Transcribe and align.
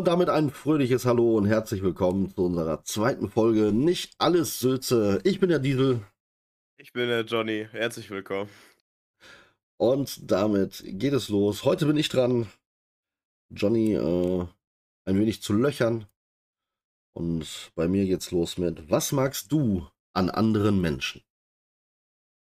Und 0.00 0.06
damit 0.06 0.30
ein 0.30 0.48
fröhliches 0.48 1.04
Hallo 1.04 1.36
und 1.36 1.44
herzlich 1.44 1.82
willkommen 1.82 2.34
zu 2.34 2.46
unserer 2.46 2.82
zweiten 2.84 3.28
Folge 3.28 3.70
Nicht 3.70 4.14
alles 4.16 4.58
Sülze. 4.58 5.20
Ich 5.24 5.40
bin 5.40 5.50
der 5.50 5.58
Diesel. 5.58 6.00
Ich 6.78 6.94
bin 6.94 7.08
der 7.08 7.26
Johnny. 7.26 7.68
Herzlich 7.70 8.08
willkommen. 8.08 8.48
Und 9.76 10.30
damit 10.30 10.82
geht 10.86 11.12
es 11.12 11.28
los. 11.28 11.64
Heute 11.64 11.84
bin 11.84 11.98
ich 11.98 12.08
dran, 12.08 12.50
Johnny 13.50 13.92
äh, 13.92 14.46
ein 15.04 15.20
wenig 15.20 15.42
zu 15.42 15.52
löchern. 15.52 16.06
Und 17.12 17.70
bei 17.74 17.86
mir 17.86 18.06
geht's 18.06 18.30
los 18.30 18.56
mit, 18.56 18.88
was 18.88 19.12
magst 19.12 19.52
du 19.52 19.86
an 20.14 20.30
anderen 20.30 20.80
Menschen? 20.80 21.20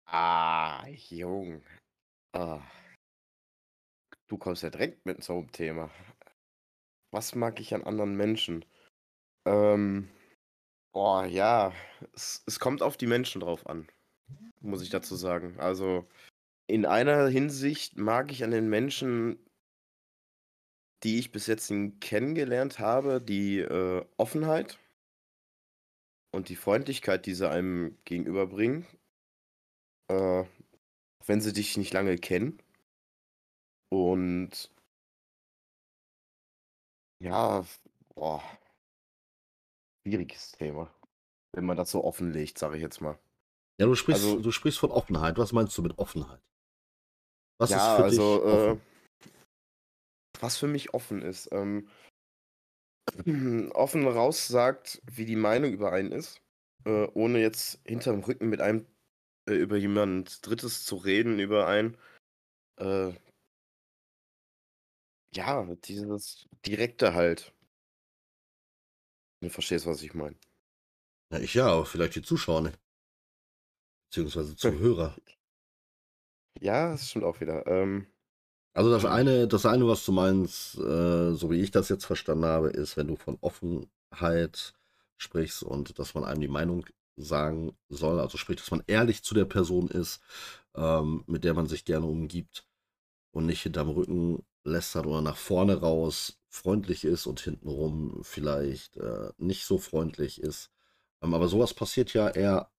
Ah, 0.06 0.83
Jung. 1.11 1.61
Ah. 2.33 2.62
Du 4.29 4.38
kommst 4.38 4.62
ja 4.62 4.70
direkt 4.70 5.05
mit 5.05 5.23
so 5.23 5.34
einem 5.34 5.52
Thema. 5.52 5.91
Was 7.14 7.36
mag 7.36 7.60
ich 7.60 7.73
an 7.73 7.84
anderen 7.84 8.16
Menschen? 8.16 8.64
Ähm, 9.46 10.09
boah, 10.92 11.24
ja, 11.24 11.73
es, 12.12 12.42
es 12.45 12.59
kommt 12.59 12.82
auf 12.82 12.96
die 12.96 13.06
Menschen 13.06 13.40
drauf 13.40 13.68
an, 13.68 13.87
muss 14.60 14.82
ich 14.82 14.90
dazu 14.90 15.14
sagen. 15.14 15.60
Also 15.60 16.09
in 16.66 16.84
einer 16.84 17.28
Hinsicht 17.28 17.96
mag 17.96 18.32
ich 18.32 18.42
an 18.42 18.50
den 18.50 18.68
Menschen, 18.68 19.38
die 21.04 21.20
ich 21.20 21.30
bis 21.30 21.46
jetzt 21.46 21.73
kennengelernt 22.00 22.80
habe, 22.80 23.20
die 23.20 23.60
äh, 23.60 24.04
Offenheit 24.16 24.80
und 26.32 26.48
die 26.48 26.56
Freundlichkeit, 26.56 27.26
die 27.26 27.34
sie 27.34 27.48
einem 27.48 27.96
gegenüberbringen, 28.06 28.88
äh, 30.09 30.43
wenn 31.24 31.40
sie 31.40 31.52
dich 31.52 31.76
nicht 31.76 31.93
lange 31.93 32.18
kennen. 32.18 32.60
Und 33.88 34.74
ja, 37.20 37.65
boah, 38.15 38.43
schwieriges 40.07 40.52
Thema, 40.52 40.90
wenn 41.52 41.65
man 41.65 41.76
das 41.76 41.90
so 41.90 42.04
offenlegt, 42.04 42.59
sage 42.59 42.76
ich 42.76 42.82
jetzt 42.82 43.01
mal. 43.01 43.18
Ja, 43.80 43.87
du 43.87 43.95
sprichst, 43.95 44.24
also, 44.24 44.40
du 44.40 44.51
sprichst 44.51 44.79
von 44.79 44.90
Offenheit. 44.90 45.37
Was 45.37 45.52
meinst 45.52 45.76
du 45.76 45.82
mit 45.82 45.98
Offenheit? 45.98 46.40
Was 47.59 47.71
ja, 47.71 47.76
ist 47.76 47.96
für 47.96 48.04
also, 48.04 48.37
dich 48.37 48.45
offen? 48.46 48.76
Äh, 48.76 48.80
was 50.40 50.56
für 50.59 50.66
mich 50.66 50.95
offen 50.95 51.23
ist. 51.23 51.48
Ähm, 51.52 51.88
offen 53.74 54.06
raus 54.06 54.46
sagt, 54.46 55.02
wie 55.10 55.24
die 55.24 55.37
Meinung 55.37 55.73
über 55.73 55.93
einen 55.93 56.12
ist, 56.12 56.40
äh, 56.84 57.06
ohne 57.15 57.40
jetzt 57.40 57.80
hinterm 57.84 58.21
Rücken 58.21 58.49
mit 58.49 58.60
einem 58.60 58.87
äh, 59.49 59.54
über 59.54 59.76
jemand 59.76 60.46
Drittes 60.46 60.84
zu 60.84 60.96
reden, 60.96 61.38
über 61.38 61.66
einen. 61.66 61.96
Äh, 62.76 63.12
ja, 65.34 65.65
dieses 65.84 66.49
Direkte 66.66 67.15
halt. 67.15 67.53
Du 69.41 69.49
verstehst, 69.50 69.87
was 69.87 70.03
ich 70.03 70.15
meine. 70.15 70.37
Ja, 71.31 71.38
ich 71.38 71.54
ja, 71.54 71.66
aber 71.66 71.87
vielleicht 71.87 72.15
die 72.15 72.22
Zuschauer 72.22 72.62
nicht. 72.62 72.78
Beziehungsweise 74.09 74.56
Zuhörer. 74.56 75.16
Ja, 76.60 76.93
das 76.93 77.10
stimmt 77.10 77.25
auch 77.25 77.41
wieder. 77.41 77.66
Ähm, 77.66 78.06
also 78.75 78.91
das 78.91 79.05
eine, 79.05 79.47
das 79.49 79.66
eine, 79.66 79.87
was 79.87 80.05
du 80.05 80.12
meinst, 80.12 80.78
äh, 80.78 81.34
so 81.34 81.50
wie 81.50 81.60
ich 81.60 81.71
das 81.71 81.88
jetzt 81.88 82.06
verstanden 82.06 82.44
habe, 82.44 82.69
ist, 82.69 82.97
wenn 82.97 83.09
du 83.09 83.16
von 83.16 83.38
Offenheit 83.41 84.75
sprichst 85.16 85.62
und 85.62 85.99
dass 85.99 86.15
man 86.15 86.25
einem 86.25 86.41
die 86.41 86.49
Meinung 86.49 86.87
sagen 87.16 87.77
soll, 87.88 88.19
also 88.19 88.38
sprich, 88.38 88.56
dass 88.56 88.71
man 88.71 88.82
ehrlich 88.87 89.22
zu 89.22 89.34
der 89.34 89.44
Person 89.44 89.88
ist, 89.88 90.21
ähm, 90.75 91.22
mit 91.27 91.44
der 91.44 91.55
man 91.55 91.66
sich 91.66 91.84
gerne 91.84 92.06
umgibt 92.06 92.66
und 93.32 93.47
nicht 93.47 93.62
hinterm 93.62 93.91
Rücken 93.91 94.45
lästert 94.65 95.07
oder 95.07 95.21
nach 95.23 95.37
vorne 95.37 95.81
raus 95.81 96.41
freundlich 96.49 97.05
ist 97.05 97.27
und 97.27 97.41
hintenrum 97.41 98.21
vielleicht 98.23 98.97
äh, 98.97 99.31
nicht 99.39 99.67
so 99.67 99.79
freundlich 99.79 100.41
ist. 100.41 100.71
Ähm, 101.23 101.35
aber 101.35 101.49
sowas 101.49 101.75
passiert 101.75 102.15
ja 102.15 102.29
eher, 102.31 102.71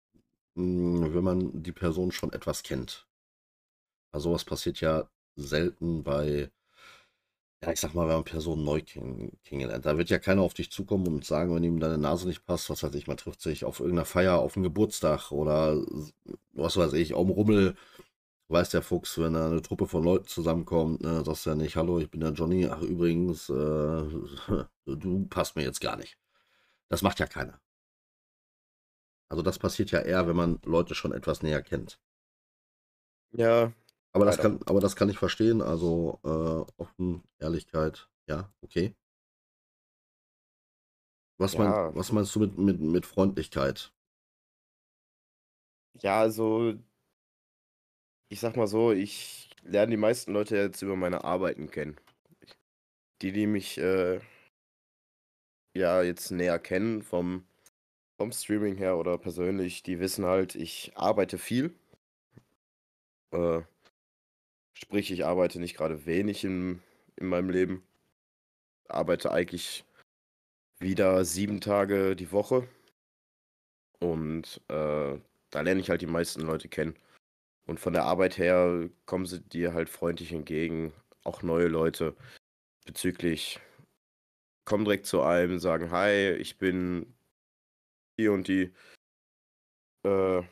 mh, 0.55 1.07
hm, 1.07 1.15
wenn 1.15 1.25
man 1.25 1.63
die 1.63 1.73
Person 1.73 2.13
schon 2.13 2.33
etwas 2.33 2.63
kennt. 2.63 3.07
Also 4.13 4.31
sowas 4.31 4.45
passiert 4.45 4.81
ja 4.81 5.09
selten 5.37 6.05
bei, 6.05 6.51
ja, 7.63 7.73
ich 7.73 7.81
sag 7.81 7.95
mal, 7.95 8.07
wenn 8.07 8.15
man 8.17 8.25
Personen 8.25 8.65
neu 8.65 8.81
kennengelernt. 8.83 9.87
Da 9.87 9.97
wird 9.99 10.11
ja 10.11 10.19
keiner 10.19 10.43
auf 10.43 10.55
dich 10.55 10.71
zukommen 10.71 11.07
und 11.09 11.25
sagen, 11.25 11.55
wenn 11.55 11.65
ihm 11.65 11.81
deine 11.81 11.99
Nase 11.99 12.29
nicht 12.29 12.45
passt, 12.47 12.71
was 12.71 12.83
weiß 12.83 12.95
ich, 12.95 13.07
man 13.07 13.17
trifft 13.17 13.41
sich 13.41 13.65
auf 13.65 13.81
irgendeiner 13.81 14.05
Feier, 14.05 14.39
auf 14.39 14.57
einem 14.57 14.65
Geburtstag 14.65 15.33
oder 15.33 15.83
was 16.53 16.77
weiß 16.77 16.93
ich, 16.95 17.15
auf 17.15 17.27
dem 17.27 17.33
Rummel. 17.33 17.77
Weiß 18.49 18.71
der 18.71 18.83
Fuchs, 18.83 19.19
wenn 19.19 19.33
da 19.33 19.47
eine 19.47 19.63
Truppe 19.63 19.87
von 19.87 20.05
Leuten 20.05 20.27
zusammenkommt, 20.27 21.01
ne, 21.03 21.25
sagst 21.25 21.47
du 21.47 21.51
ja 21.51 21.57
nicht, 21.57 21.77
hallo, 21.77 21.99
ich 21.99 22.11
bin 22.11 22.21
der 22.21 22.33
Johnny, 22.33 22.67
ach 22.67 22.83
übrigens, 22.83 23.49
äh, 23.49 23.55
du 24.87 25.27
passt 25.29 25.57
mir 25.57 25.63
jetzt 25.63 25.81
gar 25.81 25.97
nicht. 25.97 26.19
Das 26.89 27.03
macht 27.03 27.21
ja 27.21 27.27
keiner. 27.27 27.61
Also 29.31 29.43
das 29.43 29.59
passiert 29.59 29.91
ja 29.91 30.01
eher, 30.01 30.29
wenn 30.29 30.37
man 30.37 30.61
Leute 30.65 30.95
schon 30.95 31.13
etwas 31.13 31.43
näher 31.43 31.63
kennt. 31.63 31.99
Ja, 33.33 33.73
aber 34.15 34.27
das, 34.27 34.39
kann, 34.39 34.61
aber 34.67 34.81
das 34.81 34.95
kann 34.95 35.09
ich 35.09 35.19
verstehen. 35.19 35.61
Also 35.61 36.21
äh, 36.23 36.81
offen, 36.81 37.25
Ehrlichkeit, 37.41 38.09
ja, 38.29 38.49
okay. 38.63 38.95
Was, 41.37 41.55
ja. 41.55 41.59
mein, 41.59 41.97
was 41.97 42.13
meinst 42.13 42.35
du 42.37 42.41
mit, 42.41 42.57
mit, 42.57 42.81
mit 42.81 43.07
Freundlichkeit? 43.07 43.93
Ja, 45.95 46.21
also 46.21 46.75
ich 48.29 48.41
sag 48.41 48.57
mal 48.57 48.67
so, 48.67 48.93
ich 48.93 49.51
lerne 49.63 49.93
die 49.93 49.97
meisten 49.97 50.33
Leute 50.33 50.57
jetzt 50.57 50.83
über 50.83 50.97
meine 50.97 51.25
Arbeiten 51.25 51.71
kennen. 51.71 51.97
Die, 53.23 53.33
die 53.33 53.47
mich 53.47 53.79
äh, 53.79 54.21
ja 55.75 56.03
jetzt 56.03 56.31
näher 56.31 56.59
kennen 56.59 57.03
vom, 57.03 57.45
vom 58.19 58.33
Streaming 58.33 58.77
her 58.77 58.97
oder 58.99 59.19
persönlich, 59.19 59.83
die 59.83 60.01
wissen 60.01 60.25
halt, 60.27 60.55
ich 60.55 60.93
arbeite 60.97 61.39
viel. 61.39 61.75
Äh, 63.33 63.63
Sprich, 64.77 65.13
ich 65.13 65.25
arbeite 65.25 65.61
nicht 65.61 65.77
gerade 65.77 66.05
wenig 66.05 66.45
in, 66.45 66.83
in 67.17 67.29
meinem 67.29 67.49
Leben. 67.51 67.85
Arbeite 68.89 69.31
eigentlich 69.33 69.85
wieder 70.81 71.25
sieben 71.25 71.61
Tage 71.61 72.17
die 72.17 72.33
Woche. 72.33 72.69
Und 74.01 74.61
äh, 74.69 75.19
da 75.51 75.61
lerne 75.61 75.81
ich 75.81 75.91
halt 75.91 76.03
die 76.03 76.07
meisten 76.07 76.43
Leute 76.43 76.69
kennen. 76.69 76.97
Und 77.67 77.81
von 77.81 77.93
der 77.93 78.05
Arbeit 78.05 78.39
her 78.39 78.91
kommen 79.07 79.27
sie 79.27 79.41
dir 79.41 79.73
halt 79.75 79.89
freundlich 79.89 80.33
entgegen. 80.33 80.93
Auch 81.25 81.43
neue 81.43 81.69
Leute 81.69 82.15
bezüglich 82.85 83.61
kommen 84.67 84.85
direkt 84.85 85.07
zu 85.07 85.23
einem, 85.23 85.59
sagen, 85.59 85.91
hi, 85.91 86.33
ich 86.33 86.59
bin 86.59 87.15
die 88.19 88.29
und 88.29 88.49
die. 88.49 88.73
Äh, 90.05 90.43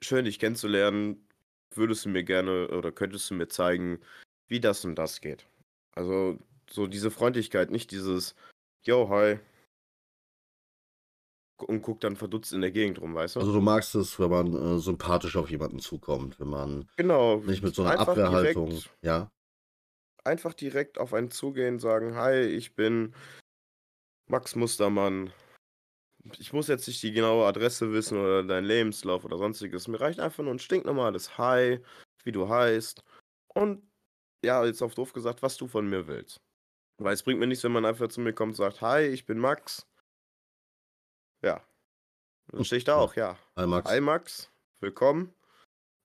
schön, 0.00 0.24
dich 0.24 0.38
kennenzulernen 0.38 1.26
würdest 1.74 2.04
du 2.04 2.08
mir 2.08 2.24
gerne 2.24 2.68
oder 2.68 2.92
könntest 2.92 3.30
du 3.30 3.34
mir 3.34 3.48
zeigen, 3.48 4.00
wie 4.48 4.60
das 4.60 4.84
und 4.84 4.96
das 4.96 5.20
geht? 5.20 5.46
Also 5.94 6.38
so 6.68 6.86
diese 6.86 7.10
Freundlichkeit, 7.10 7.70
nicht 7.70 7.90
dieses 7.90 8.34
Yo, 8.82 9.08
hi. 9.08 9.38
Und 11.62 11.82
guckt 11.82 12.04
dann 12.04 12.16
verdutzt 12.16 12.52
in 12.52 12.60
der 12.60 12.70
Gegend 12.70 13.00
rum, 13.00 13.14
weißt 13.14 13.36
du? 13.36 13.40
Also 13.40 13.52
du 13.52 13.60
magst 13.60 13.94
es, 13.94 14.18
wenn 14.18 14.30
man 14.30 14.54
äh, 14.54 14.78
sympathisch 14.78 15.36
auf 15.36 15.50
jemanden 15.50 15.78
zukommt, 15.78 16.38
wenn 16.40 16.48
man 16.48 16.88
genau, 16.96 17.38
nicht 17.38 17.62
mit 17.62 17.74
so 17.74 17.82
einer 17.82 17.98
Abwehrhaltung, 18.00 18.70
direkt, 18.70 18.90
ja. 19.02 19.30
Einfach 20.24 20.54
direkt 20.54 20.98
auf 20.98 21.14
einen 21.14 21.30
zugehen, 21.30 21.78
sagen, 21.78 22.14
hi, 22.14 22.40
ich 22.40 22.74
bin 22.74 23.14
Max 24.26 24.54
Mustermann, 24.54 25.32
ich 26.38 26.52
muss 26.52 26.68
jetzt 26.68 26.86
nicht 26.86 27.02
die 27.02 27.12
genaue 27.12 27.46
Adresse 27.46 27.92
wissen 27.92 28.18
oder 28.18 28.42
deinen 28.42 28.66
Lebenslauf 28.66 29.24
oder 29.24 29.38
sonstiges. 29.38 29.88
Mir 29.88 30.00
reicht 30.00 30.20
einfach 30.20 30.44
nur 30.44 30.52
ein 30.52 30.58
stinknormales 30.58 31.38
Hi, 31.38 31.80
wie 32.24 32.32
du 32.32 32.48
heißt. 32.48 33.02
Und 33.54 33.82
ja, 34.44 34.64
jetzt 34.64 34.82
auf 34.82 34.94
doof 34.94 35.12
gesagt, 35.12 35.42
was 35.42 35.56
du 35.56 35.66
von 35.66 35.88
mir 35.88 36.06
willst. 36.06 36.40
Weil 36.98 37.14
es 37.14 37.22
bringt 37.22 37.40
mir 37.40 37.46
nichts, 37.46 37.64
wenn 37.64 37.72
man 37.72 37.86
einfach 37.86 38.08
zu 38.08 38.20
mir 38.20 38.32
kommt 38.32 38.50
und 38.50 38.56
sagt, 38.56 38.80
hi, 38.80 39.06
ich 39.06 39.24
bin 39.24 39.38
Max. 39.38 39.86
Ja. 41.42 41.62
Dann 42.48 42.64
stehe 42.64 42.78
ich 42.78 42.84
da 42.84 42.96
auch, 42.96 43.14
ja. 43.16 43.38
Hi 43.56 43.66
Max. 43.66 43.90
Hi 43.90 44.00
Max, 44.00 44.50
willkommen. 44.80 45.32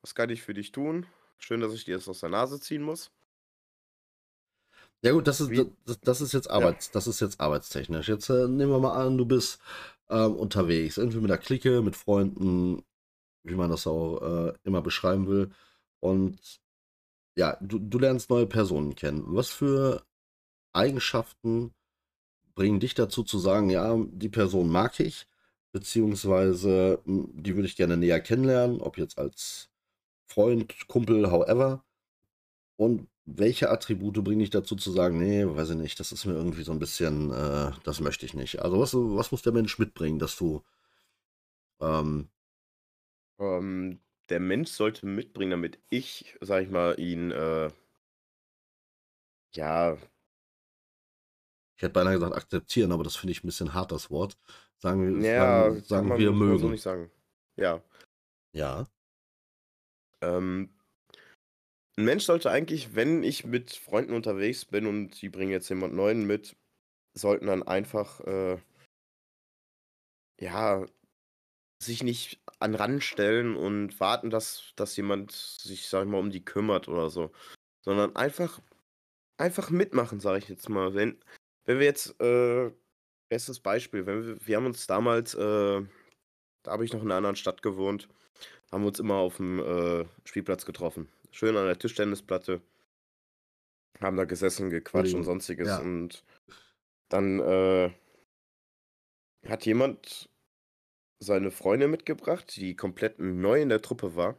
Was 0.02 0.16
kann 0.16 0.30
ich 0.30 0.44
für 0.44 0.54
dich 0.54 0.72
tun? 0.72 1.06
Schön, 1.38 1.60
dass 1.60 1.74
ich 1.74 1.84
dir 1.84 1.96
das 1.96 2.08
aus 2.08 2.22
der 2.22 2.30
Nase 2.30 2.60
ziehen 2.60 2.84
muss. 2.84 3.12
Ja 5.02 5.12
gut, 5.12 5.28
das 5.28 5.42
ist, 5.42 5.52
das, 5.86 6.00
das, 6.00 6.22
ist 6.22 6.34
jetzt 6.34 6.50
Arbeits, 6.50 6.88
ja. 6.88 6.94
das 6.94 7.08
ist 7.08 7.20
jetzt 7.20 7.40
arbeitstechnisch. 7.40 8.08
Jetzt 8.08 8.30
äh, 8.30 8.48
nehmen 8.48 8.72
wir 8.72 8.80
mal 8.80 8.96
an, 8.96 9.18
du 9.18 9.26
bist 9.26 9.60
ähm, 10.10 10.36
unterwegs. 10.36 10.98
Irgendwie 10.98 11.20
mit 11.20 11.30
der 11.30 11.38
Clique, 11.38 11.82
mit 11.82 11.96
Freunden, 11.96 12.84
wie 13.44 13.56
man 13.56 13.70
das 13.70 13.88
auch 13.88 14.22
äh, 14.22 14.54
immer 14.64 14.82
beschreiben 14.82 15.28
will. 15.28 15.52
Und 16.00 16.62
ja, 17.36 17.58
du, 17.60 17.78
du 17.78 18.00
lernst 18.00 18.30
neue 18.30 18.48
Personen 18.48 18.96
kennen. 18.96 19.24
Was 19.28 19.50
für 19.50 20.06
Eigenschaften 20.72 21.74
bringen 22.56 22.80
dich 22.80 22.94
dazu 22.96 23.24
zu 23.24 23.40
sagen, 23.40 23.69
ja, 23.69 23.98
die 24.10 24.30
Person 24.30 24.69
mag 24.69 25.00
ich, 25.00 25.28
beziehungsweise 25.72 27.02
hm, 27.06 27.30
die 27.34 27.56
würde 27.56 27.68
ich 27.68 27.75
gerne 27.78 27.98
näher 27.98 28.22
kennenlernen, 28.22 28.81
ob 28.81 28.98
jetzt 28.98 29.18
als 29.19 29.69
Freund, 30.28 30.88
Kumpel, 30.88 31.31
however. 31.31 31.84
Und 32.78 33.07
welche 33.25 33.69
Attribute 33.72 34.24
bringen 34.24 34.40
dich 34.40 34.50
dazu 34.52 34.75
zu 34.75 34.92
sagen, 34.92 35.18
nee, 35.19 35.46
weiß 35.48 35.72
ich 35.72 35.78
nicht, 35.78 36.00
das 36.00 36.12
ist 36.12 36.25
mir 36.25 36.34
irgendwie 36.34 36.63
so 36.63 36.72
ein 36.74 36.80
bisschen, 36.80 37.31
äh, 37.31 37.72
das 37.84 38.00
möchte 38.02 38.25
ich 38.25 38.34
nicht. 38.36 38.62
Also 38.62 38.80
was, 38.80 38.94
was 38.96 39.31
muss 39.31 39.42
der 39.44 39.54
Mensch 39.54 39.80
mitbringen, 39.80 40.19
dass 40.19 40.36
du 40.38 40.63
ähm, 41.80 42.30
Ähm, 43.40 44.01
der 44.30 44.40
Mensch 44.42 44.72
sollte 44.72 45.06
mitbringen, 45.06 45.51
damit 45.51 45.80
ich, 45.90 46.36
sage 46.42 46.66
ich 46.66 46.69
mal, 46.72 47.00
ihn, 47.00 47.31
äh 47.31 47.69
ja 49.56 49.98
ich 51.77 51.83
hätte 51.83 51.94
beinahe 51.94 52.13
gesagt 52.16 52.36
akzeptieren, 52.36 52.92
aber 52.92 53.04
das 53.04 53.16
finde 53.16 53.31
ich 53.33 53.44
ein 53.44 53.48
bisschen 53.48 53.74
hart, 53.74 53.92
das 53.92 54.10
Wort. 54.10 54.38
Sagen, 54.77 55.19
wir- 55.19 55.22
ja, 55.24 55.75
sagen, 55.81 55.83
sagen 55.83 56.07
man 56.07 56.18
wir 56.18 56.31
man 56.48 56.57
so 56.57 56.69
mögen. 56.69 56.69
nicht 56.69 56.81
sagen. 56.81 57.12
Ja. 57.57 57.81
Ja. 58.54 58.88
Ähm 60.22 60.69
'n 61.98 62.06
Mensch 62.06 62.24
sollte 62.25 62.51
eigentlich, 62.51 62.95
wenn 62.95 63.22
ich 63.24 63.45
mit 63.45 63.74
Freunden 63.74 64.13
unterwegs 64.13 64.63
bin 64.66 64.86
und 64.88 65.22
die 65.22 65.30
bringen 65.30 65.51
jetzt 65.51 65.68
jemand 65.69 65.94
Neuen 65.94 66.25
mit, 66.25 66.56
sollten 67.16 67.48
dann 67.48 67.63
einfach, 67.63 68.22
äh 68.22 68.57
ja, 70.39 70.86
sich 71.83 72.04
nicht 72.04 72.42
an 72.60 72.75
Rand 72.75 73.04
stellen 73.04 73.56
und 73.56 74.00
warten, 74.00 74.30
dass 74.30 74.74
dass 74.77 74.98
jemand 74.98 75.31
sich, 75.33 75.88
sage 75.88 76.06
ich 76.06 76.12
mal, 76.12 76.19
um 76.19 76.31
die 76.31 76.45
kümmert 76.45 76.88
oder 76.89 77.10
so, 77.10 77.31
sondern 77.83 78.16
einfach 78.16 78.62
einfach 79.38 79.69
mitmachen, 79.72 80.19
sage 80.22 80.39
ich 80.39 80.50
jetzt 80.50 80.69
mal. 80.69 80.95
Wenn 80.95 81.19
wenn 81.65 81.79
wir 81.79 81.85
jetzt, 81.85 82.19
äh 82.21 82.71
bestes 83.29 83.59
Beispiel, 83.59 84.06
wenn 84.06 84.25
wir 84.25 84.47
wir 84.47 84.57
haben 84.57 84.65
uns 84.67 84.88
damals, 84.88 85.33
äh 85.35 85.83
da 86.63 86.71
habe 86.71 86.85
ich 86.85 86.94
noch 86.94 87.01
in 87.03 87.09
'ner 87.09 87.15
anderen 87.17 87.35
Stadt 87.38 87.62
gewohnt, 87.63 88.09
haben 88.71 88.83
wir 88.83 88.89
uns 88.89 89.00
immer 89.00 89.15
auf'm, 89.15 89.62
äh, 90.03 90.06
Spielplatz 90.25 90.65
getroffen. 90.65 91.09
Schön 91.31 91.57
an 91.57 91.67
der 91.67 91.79
Tischtennisplatte. 91.79 92.62
Haben 94.01 94.17
da 94.17 94.25
gesessen, 94.25 94.69
gequatscht 94.69 95.13
und 95.13 95.23
Entschuldigung. 95.23 95.23
Sonstiges 95.23 95.77
Ja. 95.77 95.79
und 95.79 96.23
dann, 97.09 97.39
äh 97.41 97.91
hat 99.47 99.65
jemand 99.65 100.29
seine 101.19 101.51
Freundin 101.51 101.91
mitgebracht, 101.91 102.56
die 102.57 102.75
komplett 102.75 103.19
neu 103.19 103.62
in 103.62 103.69
der 103.69 103.81
Truppe 103.81 104.15
war. 104.15 104.38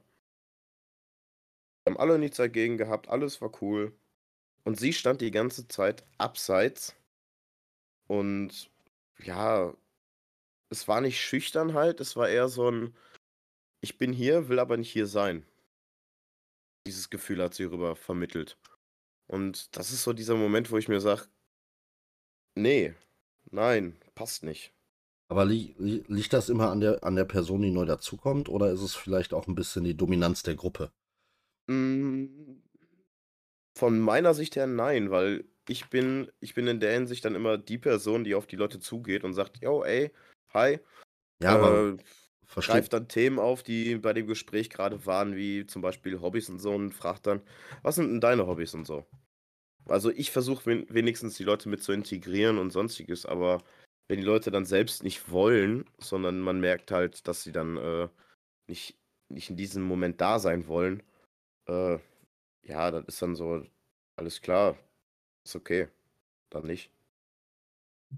Haben 1.86 1.98
alle 1.98 2.18
nichts 2.18 2.38
dagegen 2.38 2.78
gehabt, 2.78 3.08
alles 3.08 3.40
war 3.40 3.52
cool. 3.62 3.96
Und 4.64 4.78
sie 4.80 4.92
stand 4.92 5.20
die 5.20 5.30
ganze 5.30 5.68
Zeit 5.68 6.04
abseits. 6.18 6.96
Und 8.10 8.70
ja, 9.18 9.74
es 10.70 10.88
war 10.88 11.00
nicht 11.02 11.20
Schüchternheit, 11.20 12.00
es 12.00 12.16
war 12.16 12.28
eher 12.28 12.48
so 12.48 12.68
'n: 12.68 12.94
„Ich 13.82 13.98
bin 13.98 14.12
hier, 14.12 14.48
will 14.48 14.60
aber 14.60 14.76
nicht 14.78 14.92
hier 14.92 15.06
sein.“ 15.06 15.46
Dieses 16.86 17.10
Gefühl 17.10 17.42
hat 17.42 17.52
sie 17.54 17.64
rüber 17.64 17.96
vermittelt. 17.96 18.58
Und 19.26 19.76
das 19.76 19.92
ist 19.92 20.04
so 20.04 20.12
dieser 20.14 20.36
Moment, 20.36 20.70
wo 20.72 20.78
ich 20.78 20.88
mir 20.88 21.00
sage: 21.00 21.28
„Ne, 22.56 22.94
nein, 23.52 23.98
passt 24.14 24.42
nicht.“ 24.42 24.72
Aber 25.30 25.44
li 25.44 25.74
li 25.78 26.04
liegt 26.06 26.32
das 26.32 26.48
immer 26.48 26.70
an 26.70 26.80
der 26.80 27.02
an 27.02 27.16
der 27.16 27.24
Person, 27.24 27.60
die 27.62 27.70
neu 27.72 27.84
dazukommt, 27.84 28.48
oder 28.48 28.70
ist 28.70 28.80
es 28.82 28.94
vielleicht 28.94 29.34
auch 29.34 29.48
'n 29.48 29.56
bisschen 29.56 29.82
die 29.82 29.96
Dominanz 29.96 30.42
der 30.44 30.54
Gruppe? 30.54 30.92
Hm. 31.68 32.60
Von 33.76 34.00
meiner 34.00 34.32
Sicht 34.32 34.56
her 34.56 34.66
nein, 34.66 35.10
weil 35.10 35.44
ich 35.68 35.88
bin 35.90 36.30
ich 36.40 36.54
bin 36.54 36.66
in 36.68 36.80
der 36.80 36.92
Hinsicht 36.94 37.24
dann 37.24 37.34
immer 37.34 37.58
die 37.58 37.78
Person, 37.78 38.24
die 38.24 38.34
auf 38.34 38.46
die 38.46 38.56
Leute 38.56 38.78
zugeht 38.80 39.24
und 39.24 39.34
sagt: 39.34 39.58
„Jo, 39.62 39.82
ey, 39.84 40.12
hi.“ 40.54 40.80
Ja, 41.40 41.54
aber 41.54 41.82
Äh, 41.84 41.96
versteh 42.46 42.82
greift 42.82 42.92
dann 42.94 43.08
Themen 43.08 43.38
auf, 43.40 43.62
die 43.64 43.96
bei 43.98 44.12
dem 44.14 44.26
Gespräch 44.28 44.70
grade 44.70 45.06
waren, 45.06 45.36
wie 45.36 45.66
zum 45.66 45.82
Beispiel 45.82 46.20
Hobbys 46.20 46.48
und 46.50 46.60
so 46.60 46.72
und 46.74 46.92
fragt 46.94 47.26
dann: 47.26 47.42
„Was 47.82 47.96
sind 47.96 48.10
'n 48.10 48.20
deine 48.20 48.46
Hobbys?“ 48.46 48.74
und 48.74 48.86
so. 48.86 49.06
Also, 49.88 50.10
ich 50.10 50.30
versuche 50.32 50.66
wen 50.66 50.86
wenigstens 50.90 51.36
die 51.36 51.44
Leute 51.44 51.68
mit 51.68 51.82
zu 51.82 51.92
integrieren 51.92 52.58
und 52.58 52.70
Sonstiges, 52.70 53.24
aber 53.26 53.62
wenn 54.08 54.18
die 54.20 54.24
Leute 54.26 54.50
dann 54.50 54.64
selbst 54.64 55.02
nicht 55.04 55.30
wollen, 55.30 55.84
sondern 55.98 56.40
man 56.40 56.60
merkt 56.60 56.90
halt, 56.90 57.26
dass 57.28 57.42
sie 57.42 57.52
dann, 57.52 57.76
äh, 57.76 58.08
nicht 58.68 58.98
nicht 59.28 59.50
in 59.50 59.56
diesem 59.56 59.82
Moment 59.84 60.20
da 60.20 60.38
sein 60.40 60.68
wollen, 60.68 61.02
äh, 61.68 61.98
ja, 62.64 62.90
das 62.92 63.06
ist 63.06 63.22
dann 63.22 63.36
so: 63.36 63.64
„Alles 64.16 64.42
klar, 64.42 64.78
ist 65.46 65.56
okay, 65.56 65.88
dann 66.50 66.66
nicht.“ 66.66 66.90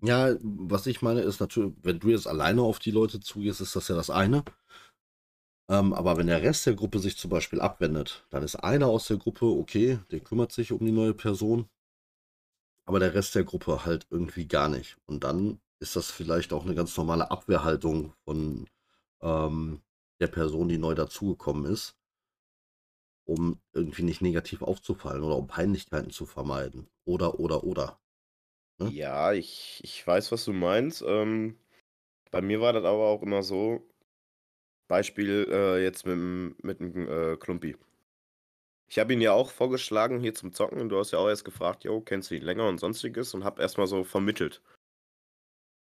Ja, 0.02 0.34
was 0.42 0.86
ich 0.86 1.02
meine, 1.02 1.20
ist 1.22 1.40
natür 1.40 1.72
wenn 1.82 1.98
du 1.98 2.10
jetzt 2.10 2.26
alleine 2.28 2.62
auf 2.62 2.78
die 2.78 2.90
Leute 2.92 3.20
zugehst, 3.20 3.60
ist 3.60 3.74
das 3.74 3.88
ja 3.88 3.96
das 3.96 4.10
eine. 4.10 4.44
Ähm, 5.70 5.92
aber 5.92 6.16
wenn 6.16 6.26
der 6.28 6.42
Rest 6.42 6.64
der 6.66 6.74
Gruppe 6.74 6.98
sich 6.98 7.18
zum 7.18 7.30
Beispiel 7.30 7.60
abwendet, 7.60 8.24
dann 8.30 8.42
ist 8.42 8.56
einer 8.56 8.86
aus 8.86 9.06
der 9.06 9.18
Gruppe 9.18 9.44
okay, 9.46 9.98
der 10.10 10.20
kümmert 10.20 10.50
sich 10.52 10.72
um 10.72 10.84
die 10.84 10.92
neue 10.92 11.12
Person 11.14 11.68
aber 12.88 13.00
der 13.00 13.12
Rest 13.12 13.34
der 13.34 13.44
Gruppe 13.44 13.84
halt 13.84 14.06
irgendwie 14.10 14.48
gar 14.48 14.70
nicht. 14.70 14.96
Und 15.06 15.22
dann 15.22 15.60
ist 15.78 15.94
das 15.94 16.10
vielleicht 16.10 16.54
auch 16.54 16.64
'ne 16.64 16.74
ganz 16.74 16.96
normale 16.96 17.30
Abwehrhaltung 17.30 18.14
von, 18.24 18.66
ähm, 19.22 19.82
der 20.20 20.28
Person, 20.28 20.68
die 20.68 20.78
neu 20.78 20.94
dazugekommen 20.94 21.66
ist 21.72 21.94
um 23.28 23.60
irgendwie 23.74 24.02
nicht 24.02 24.22
negativ 24.22 24.62
aufzufallen 24.62 25.22
oder 25.22 25.36
um 25.36 25.46
Peinlichkeiten 25.46 26.10
zu 26.10 26.26
vermeiden 26.26 26.88
oder, 27.04 27.38
oder, 27.40 27.64
oder. 27.64 28.00
Ne? 28.78 28.94
Ja, 28.94 29.32
ich 29.32 29.80
ich 29.84 30.04
weiß, 30.06 30.32
was 30.32 30.44
du 30.44 30.52
meinst. 30.52 31.02
Ähm, 31.06 31.58
bei 32.32 32.42
mir 32.42 32.60
war 32.60 32.72
das 32.74 32.84
aber 32.84 33.06
auch 33.08 33.22
immer 33.22 33.42
so 33.44 33.88
Beispiel, 34.88 35.46
äh, 35.50 35.82
jetzt 35.82 36.06
mit'm 36.06 36.54
mit'm, 36.62 37.06
äh, 37.08 37.36
Klumpi. 37.36 37.76
Ich 38.86 38.98
habe 38.98 39.14
ihn 39.14 39.22
ja 39.22 39.32
auch 39.32 39.50
vorgeschlagen 39.50 40.20
hier 40.20 40.34
zum 40.34 40.52
Zocken 40.52 40.78
und 40.80 40.90
du 40.90 40.98
hast 40.98 41.12
ja 41.12 41.18
auch 41.18 41.28
erst 41.28 41.44
gefragt: 41.46 41.84
„Jo, 41.84 42.02
kennst 42.02 42.30
du 42.30 42.34
ihn 42.34 42.42
länger“ 42.42 42.68
und 42.68 42.78
Sonstiges 42.78 43.32
und 43.32 43.42
habe 43.44 43.62
erst 43.62 43.78
mal 43.78 43.86
so 43.86 44.04
vermittelt. 44.04 44.60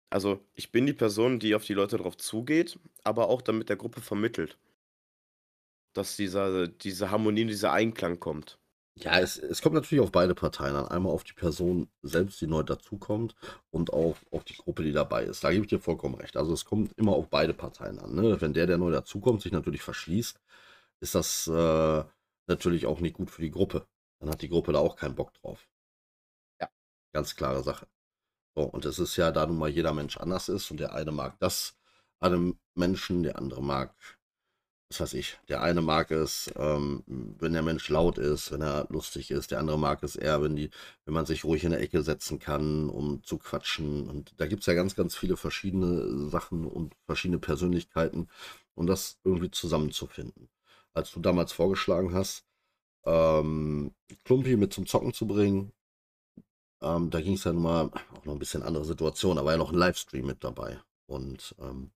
Also, 0.08 0.40
ich 0.54 0.72
bin 0.72 0.86
die 0.86 0.94
Person, 0.94 1.38
die 1.38 1.54
auf 1.54 1.66
die 1.66 1.74
Leute 1.74 1.98
drauf 1.98 2.16
zugeht, 2.16 2.78
aber 3.02 3.28
auch 3.28 3.42
dann 3.42 3.58
mit 3.58 3.68
der 3.68 3.76
Gruppe 3.76 4.00
vermittelt. 4.00 4.56
Dass 5.96 6.16
dieser 6.16 6.66
diese 6.66 7.10
Harmonie, 7.12 7.44
dieser 7.46 7.72
Einklang 7.72 8.18
kommt. 8.18 8.58
Ja, 8.96 9.18
es 9.18 9.36
es 9.38 9.60
kommt 9.60 9.74
natürlich 9.74 10.02
auf 10.02 10.12
beide 10.12 10.34
Parteien 10.36 10.76
an. 10.76 10.86
Einmal 10.86 11.12
auf 11.12 11.24
die 11.24 11.32
Person 11.32 11.88
selbst, 12.02 12.40
die 12.40 12.46
neu 12.46 12.62
dazukommt 12.62 13.34
und 13.70 13.92
auch 13.92 14.16
auf 14.30 14.44
die 14.44 14.54
Gruppe, 14.56 14.84
die 14.84 14.92
dabei 14.92 15.24
ist. 15.24 15.42
Da 15.42 15.50
gebe 15.50 15.64
ich 15.64 15.68
dir 15.70 15.80
vollkommen 15.80 16.14
recht. 16.14 16.36
Also, 16.36 16.52
es 16.52 16.64
kommt 16.64 16.92
immer 16.96 17.12
auf 17.12 17.28
beide 17.28 17.54
Parteien 17.54 17.98
an, 17.98 18.14
ne? 18.14 18.40
Wenn 18.40 18.52
der, 18.54 18.66
der 18.68 18.78
neu 18.78 18.92
dazukommt, 18.92 19.42
sich 19.42 19.50
natürlich 19.50 19.82
verschließt, 19.82 20.38
ist 21.00 21.14
das, 21.16 21.48
äh, 21.48 22.04
natürlich 22.46 22.86
auch 22.86 23.00
nicht 23.00 23.14
gut 23.16 23.30
für 23.30 23.42
die 23.42 23.50
Gruppe. 23.50 23.86
Dann 24.20 24.30
hat 24.30 24.42
die 24.42 24.48
Gruppe 24.48 24.72
da 24.72 24.78
auch 24.78 24.94
keinen 24.96 25.16
Bock 25.16 25.34
drauf. 25.34 25.66
Ja. 26.60 26.68
Ganz 27.12 27.36
klare 27.36 27.62
Sache. 27.64 27.88
So, 28.56 28.64
und 28.64 28.84
es 28.86 28.98
ist 29.00 29.16
ja, 29.16 29.32
da 29.32 29.46
nun 29.46 29.58
mal 29.58 29.70
jeder 29.70 29.94
Mensch 29.94 30.16
anders 30.18 30.48
ist 30.50 30.70
und 30.70 30.80
der 30.80 30.94
eine 30.94 31.12
mag 31.12 31.38
das 31.40 31.76
an 32.20 32.32
'nem 32.32 32.60
Menschen, 32.76 33.22
der 33.24 33.38
andere 33.38 33.62
mag 33.62 33.94
was 34.90 35.00
weiß 35.00 35.14
ich, 35.14 35.38
der 35.48 35.62
eine 35.62 35.80
mag 35.82 36.10
es, 36.10 36.50
ähm, 36.56 37.02
wenn 37.06 37.52
der 37.52 37.62
Mensch 37.62 37.88
laut 37.88 38.18
ist, 38.18 38.52
wenn 38.52 38.60
er 38.62 38.86
lustig 38.90 39.30
ist, 39.30 39.50
der 39.50 39.58
andere 39.58 39.78
mag 39.78 40.02
es 40.02 40.14
eher, 40.16 40.42
wenn 40.42 40.56
die 40.56 40.70
wenn 41.04 41.14
man 41.14 41.26
sich 41.26 41.44
ruhig 41.44 41.64
in 41.64 41.70
der 41.70 41.80
Ecke 41.80 42.02
setzen 42.02 42.38
kann, 42.38 42.88
um 42.90 43.22
zu 43.24 43.38
quatschen. 43.38 44.08
Und 44.08 44.34
da 44.38 44.46
gibt's 44.46 44.66
ja 44.66 44.74
ganz, 44.74 44.94
ganz 44.94 45.16
viele 45.16 45.36
verschiedene 45.36 46.28
Sachen 46.30 46.64
und 46.66 46.94
verschiedene 47.06 47.38
Persönlichkeiten, 47.40 48.28
um 48.74 48.86
das 48.86 49.18
irgendwie 49.24 49.50
zusammenzufinden. 49.50 50.48
Als 50.92 51.10
du 51.12 51.20
damals 51.20 51.52
vorgeschlagen 51.52 52.14
hast, 52.14 52.44
ähm, 53.06 53.94
Klumpi 54.24 54.56
mit 54.56 54.72
zum 54.74 54.86
Zocken 54.86 55.14
zu 55.14 55.26
bringen, 55.26 55.72
ähm, 56.82 57.10
da 57.10 57.20
ging's 57.20 57.44
ja 57.44 57.52
nun 57.52 57.62
mal 57.62 57.90
auch 58.12 58.24
noch 58.24 58.34
'n 58.34 58.38
bisschen 58.38 58.62
andere 58.62 58.84
Situation, 58.84 59.36
war 59.38 59.52
ja 59.52 59.58
noch 59.58 59.72
'n 59.72 59.78
Livestream 59.78 60.26
mit 60.26 60.44
dabei. 60.44 60.80
Und, 61.06 61.54
ähm, 61.60 61.90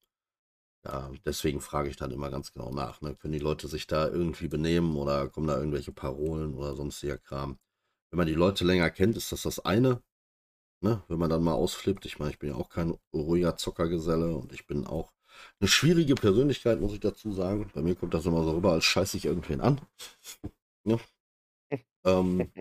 ja, 0.84 1.10
deswegen 1.24 1.60
frage 1.60 1.88
ich 1.90 1.96
dann 1.96 2.10
immer 2.12 2.30
ganz 2.30 2.52
genau 2.52 2.70
nach, 2.72 3.00
ne? 3.00 3.14
Können 3.16 3.32
die 3.32 3.38
Leute 3.38 3.68
sich 3.68 3.86
da 3.86 4.08
irgendwie 4.08 4.48
benehmen 4.48 4.96
oder 4.96 5.28
kommen 5.28 5.46
da 5.48 5.58
irgendwelche 5.58 5.92
Parolen 5.92 6.54
oder 6.54 6.74
sonstiger 6.76 7.18
Kram? 7.18 7.58
Wenn 8.10 8.18
man 8.18 8.26
die 8.28 8.34
Leute 8.34 8.64
länger 8.64 8.90
kennt, 8.90 9.16
ist 9.16 9.32
das 9.32 9.42
das 9.42 9.60
eine, 9.60 10.02
ne? 10.82 11.02
Wenn 11.08 11.18
man 11.20 11.30
dann 11.30 11.44
mal 11.44 11.54
ausflippt 11.54 12.06
ich 12.06 12.18
meine, 12.20 12.32
ich 12.32 12.38
bin 12.40 12.50
ja 12.50 12.56
auch 12.56 12.70
kein 12.70 12.96
ruhiger 13.14 13.56
Zockergeselle 13.56 14.36
und 14.36 14.52
ich 14.52 14.66
bin 14.66 14.86
auch 14.86 15.12
'ne 15.60 15.68
schwierige 15.68 16.14
Persönlichkeit, 16.16 16.80
muss 16.80 16.94
ich 16.94 17.00
dazu 17.00 17.32
sagen. 17.32 17.70
Bei 17.74 17.82
mir 17.82 17.96
kommt 17.96 18.14
das 18.14 18.26
immer 18.26 18.44
so 18.44 18.52
rüber, 18.52 18.72
als 18.74 18.84
scheiße 18.86 19.16
ich 19.18 19.26
irgendwen 19.26 19.60
an, 19.62 19.80
ne? 20.84 21.00
Ähm, 22.04 22.52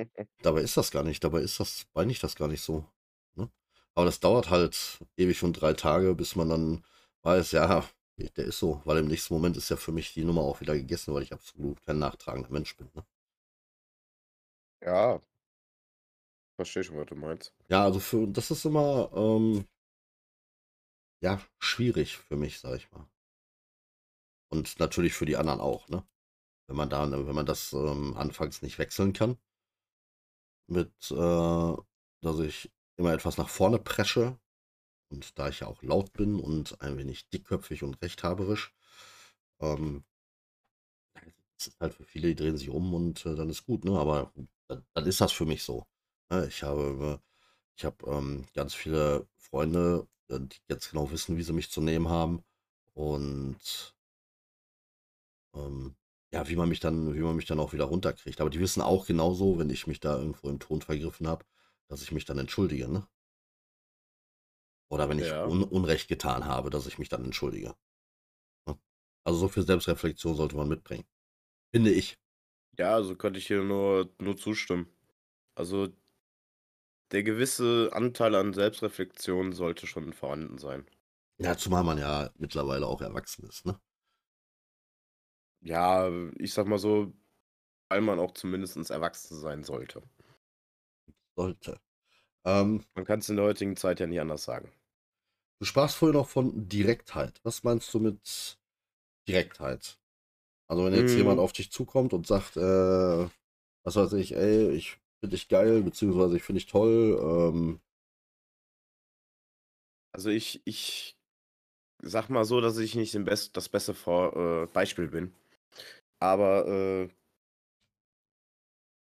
dabei 0.41 0.61
ist 0.61 0.77
das 0.77 0.91
gar 0.91 1.03
nicht 1.03 1.23
dabei 1.23 1.41
ist 1.41 1.59
das 1.59 1.85
meine 1.93 2.11
ich 2.11 2.19
das 2.19 2.35
gar 2.35 2.47
nicht 2.47 2.61
so, 2.61 2.85
ne? 3.35 3.49
Aber 3.95 4.05
das 4.05 4.19
dauert 4.19 4.49
halt 4.49 4.99
ewig 5.17 5.43
und 5.43 5.53
3 5.53 5.73
Tage, 5.73 6.15
bis 6.15 6.35
man 6.35 6.49
dann 6.49 6.85
weiß, 7.23 7.51
ja, 7.53 7.85
der 8.17 8.45
ist 8.45 8.59
so, 8.59 8.81
weil 8.85 8.97
im 8.97 9.07
nächsten 9.07 9.33
Moment 9.33 9.57
ist 9.57 9.69
ja 9.69 9.77
für 9.77 9.91
mich 9.91 10.13
die 10.13 10.23
Nummer 10.23 10.41
auch 10.41 10.59
wieder 10.61 10.75
gegessen, 10.75 11.13
weil 11.13 11.23
ich 11.23 11.33
absolut 11.33 11.81
kein 11.85 11.99
nachtragender 11.99 12.49
Mensch 12.49 12.75
bin, 12.75 12.89
ne? 12.93 13.05
Ja. 14.81 15.21
Verstehe 16.55 16.83
schon, 16.83 16.97
was 16.97 17.05
du 17.07 17.15
meinst. 17.15 17.53
Ja, 17.69 17.83
also 17.83 17.99
für 17.99 18.27
das 18.27 18.51
ist 18.51 18.65
immer, 18.65 19.11
ähm 19.13 19.67
ja, 21.21 21.41
schwierig 21.59 22.17
für 22.17 22.35
mich, 22.35 22.59
sage 22.59 22.77
ich 22.77 22.91
mal. 22.91 23.07
Und 24.49 24.79
natürlich 24.79 25.13
für 25.13 25.25
die 25.25 25.37
anderen 25.37 25.59
auch, 25.59 25.87
ne? 25.89 26.07
Wenn 26.67 26.77
man 26.77 26.89
da 26.89 27.09
wenn 27.11 27.35
man 27.35 27.45
das, 27.45 27.73
ähm, 27.73 28.15
anfangs 28.17 28.61
nicht 28.61 28.77
wechseln 28.79 29.13
kann 29.13 29.37
mit, 30.69 30.91
äh, 31.11 31.75
dass 32.21 32.39
ich 32.39 32.71
immer 32.97 33.13
etwas 33.13 33.37
nach 33.37 33.49
vorne 33.49 33.79
presche. 33.79 34.37
Und 35.09 35.37
da 35.39 35.49
ich 35.49 35.61
ja 35.61 35.67
auch 35.67 35.81
laut 35.83 36.13
bin 36.13 36.39
und 36.39 36.81
ein 36.81 36.97
wenig 36.97 37.29
dickköpfig 37.29 37.83
und 37.83 38.01
rechthaberisch, 38.01 38.73
ähm, 39.59 40.03
das 41.57 41.67
ist 41.67 41.79
halt 41.79 41.93
für 41.93 42.03
viele, 42.03 42.27
die 42.29 42.35
drehen 42.35 42.57
sich 42.57 42.69
um 42.69 42.93
und 42.93 43.25
äh, 43.25 43.35
dann 43.35 43.49
ist 43.49 43.65
gut, 43.65 43.83
ne? 43.85 43.97
Aber 43.97 44.31
dann, 44.67 44.85
dann 44.93 45.05
ist 45.05 45.21
das 45.21 45.31
für 45.31 45.45
mich 45.45 45.63
so. 45.63 45.85
Ne? 46.29 46.47
Ich 46.47 46.63
habe, 46.63 47.21
ich 47.75 47.85
habe 47.85 47.97
ähm, 48.07 48.45
ganz 48.53 48.73
viele 48.73 49.27
Freunde, 49.37 50.07
äh, 50.29 50.39
die 50.39 50.57
jetzt 50.69 50.91
genau 50.91 51.11
wissen, 51.11 51.37
wie 51.37 51.43
sie 51.43 51.53
mich 51.53 51.71
zu 51.71 51.81
nehmen 51.81 52.09
haben. 52.09 52.43
Und 52.93 53.95
ähm, 55.55 55.95
ja, 56.31 56.47
wie 56.49 56.55
man 56.55 56.69
mich 56.69 56.79
dann, 56.79 57.13
wie 57.15 57.19
man 57.19 57.35
mich 57.35 57.45
dann 57.45 57.59
auch 57.59 57.73
wieder 57.73 57.85
runterkriegt. 57.85 58.41
Aber 58.41 58.49
die 58.49 58.59
wissen 58.59 58.81
auch 58.81 59.05
genauso, 59.07 59.57
wenn 59.59 59.69
ich 59.69 59.87
mich 59.87 59.99
da 59.99 60.17
irgendwo 60.17 60.49
im 60.49 60.59
Ton 60.59 60.81
vergriffen 60.81 61.27
habe, 61.27 61.45
dass 61.87 62.01
ich 62.01 62.11
mich 62.11 62.25
dann 62.25 62.37
entschuldige, 62.39 62.87
ne? 62.89 63.07
Oder 64.89 65.09
wenn 65.09 65.19
ich 65.19 65.27
Ja. 65.29 65.45
Un 65.45 65.63
Unrecht 65.63 66.07
getan 66.07 66.45
habe, 66.45 66.69
dass 66.69 66.87
ich 66.87 66.97
mich 66.99 67.09
dann 67.09 67.25
entschuldige. 67.25 67.75
Ne? 68.67 68.79
Also 69.25 69.39
so 69.39 69.49
viel 69.49 69.65
Selbstreflexion 69.65 70.35
sollte 70.35 70.57
man 70.57 70.69
mitbringen. 70.69 71.05
Finde 71.73 71.91
ich. 71.91 72.17
Ja, 72.77 72.93
also 72.95 73.15
könnte 73.15 73.39
ich 73.39 73.47
hier 73.47 73.63
nur, 73.63 74.13
nur 74.19 74.37
zustimmen. 74.37 74.87
Also 75.55 75.89
der 77.11 77.21
gewisse 77.23 77.89
Anteil 77.91 78.33
an 78.33 78.53
Selbstreflexion 78.53 79.51
sollte 79.51 79.87
schon 79.87 80.13
vorhanden 80.13 80.57
sein. 80.57 80.85
Ja, 81.39 81.57
zumal 81.57 81.83
man 81.83 81.97
ja 81.97 82.29
mittlerweile 82.37 82.85
auch 82.87 83.01
erwachsen 83.01 83.47
ist, 83.47 83.65
ne? 83.65 83.79
Ja, 85.61 86.09
ich 86.37 86.53
sag 86.53 86.67
mal 86.67 86.77
so, 86.79 87.13
weil 87.89 88.01
man 88.01 88.19
auch 88.19 88.33
zumindest 88.33 88.77
erwachsen 88.91 89.39
sein 89.39 89.63
sollte. 89.63 90.03
Sollte. 91.37 91.79
Ähm, 92.45 92.85
Man 92.95 93.05
kann 93.05 93.19
es 93.19 93.29
in 93.29 93.37
der 93.37 93.45
heutigen 93.45 93.77
Zeit 93.77 94.01
ja 94.01 94.07
nicht 94.07 94.19
anders 94.19 94.43
sagen. 94.43 94.73
Du 95.59 95.65
sprachst 95.65 95.95
vorhin 95.97 96.17
noch 96.17 96.27
von 96.29 96.67
Direktheit. 96.69 97.39
Was 97.43 97.63
meinst 97.63 97.93
du 97.93 97.99
mit 97.99 98.59
Direktheit? 99.27 99.99
Also 100.69 100.85
wenn 100.85 100.93
jetzt 100.93 101.15
jemand 101.15 101.39
Mm, 101.39 101.41
auf 101.41 101.53
dich 101.53 101.71
zukommt 101.71 102.13
und 102.13 102.27
sagt, 102.27 102.57
äh, 102.57 102.61
was 103.83 103.95
weiß 103.95 104.13
ich, 104.13 104.35
ey, 104.35 104.71
ich 104.71 104.99
finde 105.21 105.35
dich 105.35 105.49
geil, 105.49 105.83
beziehungsweise 105.83 106.37
ich 106.37 106.43
finde 106.43 106.61
dich 106.61 106.69
toll, 106.71 107.19
ähm, 107.21 107.81
Also 110.13 110.29
ich, 110.29 110.61
ich 110.65 111.15
sag 112.01 112.29
mal 112.29 112.45
so, 112.45 112.61
dass 112.61 112.77
ich 112.77 112.95
nicht 112.95 113.13
Best, 113.25 113.57
das 113.57 113.69
beste 113.69 113.93
Vor 113.93 114.63
äh, 114.63 114.67
Beispiel 114.67 115.07
bin. 115.09 115.33
Aber 116.19 116.67
äh, 116.67 117.09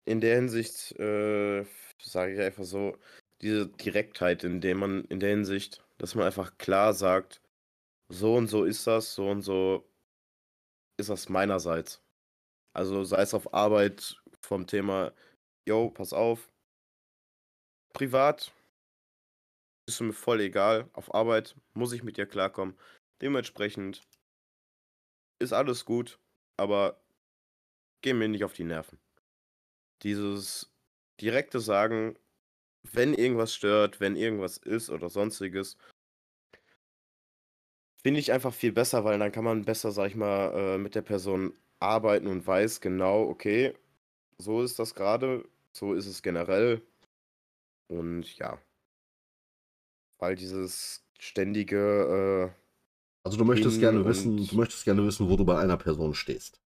in 0.06 0.20
der 0.20 0.36
Hinsicht 0.36 0.92
äh, 0.98 1.64
sage 2.02 2.34
ich 2.34 2.40
einfach 2.40 2.64
so, 2.64 2.96
diese 3.44 3.68
Direktheit, 3.68 4.42
in 4.42 4.60
der 4.60 4.74
man, 4.74 5.04
in 5.04 5.20
der 5.20 5.30
Hinsicht, 5.30 5.84
dass 5.98 6.14
man 6.14 6.24
einfach 6.26 6.56
klar 6.56 6.94
sagt, 6.94 7.42
so 8.08 8.36
und 8.36 8.48
so 8.48 8.64
ist 8.64 8.86
das, 8.86 9.14
so 9.14 9.28
und 9.28 9.42
so 9.42 9.86
ist 10.98 11.10
das 11.10 11.28
meinerseits. 11.28 12.02
Also 12.74 13.04
sei 13.04 13.22
es 13.22 13.34
auf 13.34 13.52
Arbeit 13.52 14.20
vom 14.40 14.66
Thema, 14.66 15.12
yo, 15.68 15.90
pass 15.90 16.12
auf, 16.12 16.50
privat 17.92 18.52
ist 19.86 20.00
mir 20.00 20.14
voll 20.14 20.40
egal, 20.40 20.88
auf 20.94 21.14
Arbeit 21.14 21.54
muss 21.74 21.92
ich 21.92 22.02
mit 22.02 22.16
dir 22.16 22.26
klarkommen. 22.26 22.78
Dementsprechend 23.20 24.02
ist 25.38 25.52
alles 25.52 25.84
gut, 25.84 26.18
aber 26.56 26.98
geh 28.02 28.14
mir 28.14 28.28
nicht 28.28 28.44
auf 28.44 28.54
die 28.54 28.64
Nerven. 28.64 28.98
Dieses 30.02 30.72
direkte 31.20 31.60
Sagen, 31.60 32.18
wenn 32.92 33.14
irgendwas 33.14 33.54
stört, 33.54 34.00
wenn 34.00 34.16
irgendwas 34.16 34.58
ist 34.58 34.90
oder 34.90 35.08
sonstiges, 35.08 35.76
finde 38.02 38.20
ich 38.20 38.32
einfach 38.32 38.52
viel 38.52 38.72
besser, 38.72 39.04
weil 39.04 39.18
dann 39.18 39.32
kann 39.32 39.44
man 39.44 39.64
besser, 39.64 39.90
sag 39.90 40.08
ich 40.08 40.16
mal, 40.16 40.52
äh, 40.54 40.78
mit 40.78 40.94
der 40.94 41.02
Person 41.02 41.54
arbeiten 41.80 42.26
und 42.26 42.46
weiß 42.46 42.80
genau, 42.80 43.22
okay, 43.22 43.74
so 44.38 44.62
ist 44.62 44.78
das 44.78 44.94
gerade, 44.94 45.48
so 45.72 45.94
ist 45.94 46.06
es 46.06 46.22
generell. 46.22 46.82
Und 47.88 48.36
ja, 48.38 48.58
weil 50.18 50.36
dieses 50.36 51.04
ständige, 51.18 52.52
äh, 52.52 52.60
also 53.24 53.38
du 53.38 53.44
möchtest 53.44 53.80
gerne 53.80 54.04
wissen, 54.04 54.46
du 54.46 54.56
möchtest 54.56 54.84
gerne 54.84 55.04
wissen, 55.06 55.28
wo 55.28 55.36
du 55.36 55.44
bei 55.44 55.58
einer 55.58 55.76
Person 55.76 56.14
stehst. 56.14 56.63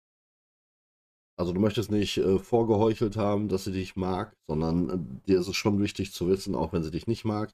Also 1.37 1.53
du 1.53 1.59
möchtest 1.59 1.91
nicht 1.91 2.17
äh, 2.17 2.39
vorgeheuchelt 2.39 3.15
haben, 3.15 3.47
dass 3.47 3.63
sie 3.65 3.71
dich 3.71 3.95
mag, 3.95 4.35
sondern 4.47 4.89
äh, 4.89 5.27
dir 5.27 5.39
ist 5.39 5.47
es 5.47 5.55
schon 5.55 5.79
wichtig 5.81 6.11
zu 6.11 6.27
wissen, 6.27 6.55
auch 6.55 6.73
wenn 6.73 6.83
sie 6.83 6.91
dich 6.91 7.07
nicht 7.07 7.25
mag, 7.25 7.53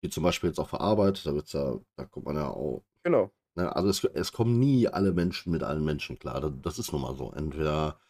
wie 0.00 0.08
zum 0.08 0.22
Beispiel 0.22 0.48
jetzt 0.50 0.58
auf 0.58 0.70
der 0.70 0.80
Arbeit, 0.80 1.24
da 1.26 1.34
wird's 1.34 1.52
ja, 1.52 1.78
da 1.96 2.06
kommt 2.06 2.26
man 2.26 2.36
ja 2.36 2.48
auch, 2.48 2.84
genau. 3.02 3.30
ne, 3.54 3.74
also 3.76 3.90
es, 3.90 4.02
es 4.04 4.32
kommen 4.32 4.58
nie 4.58 4.88
alle 4.88 5.12
Menschen 5.12 5.52
mit 5.52 5.62
allen 5.62 5.84
Menschen 5.84 6.18
klar. 6.18 6.40
Das, 6.40 6.52
das 6.62 6.78
ist 6.78 6.92
nun 6.92 7.02
mal 7.02 7.14
so. 7.16 7.32
Entweder 7.32 8.00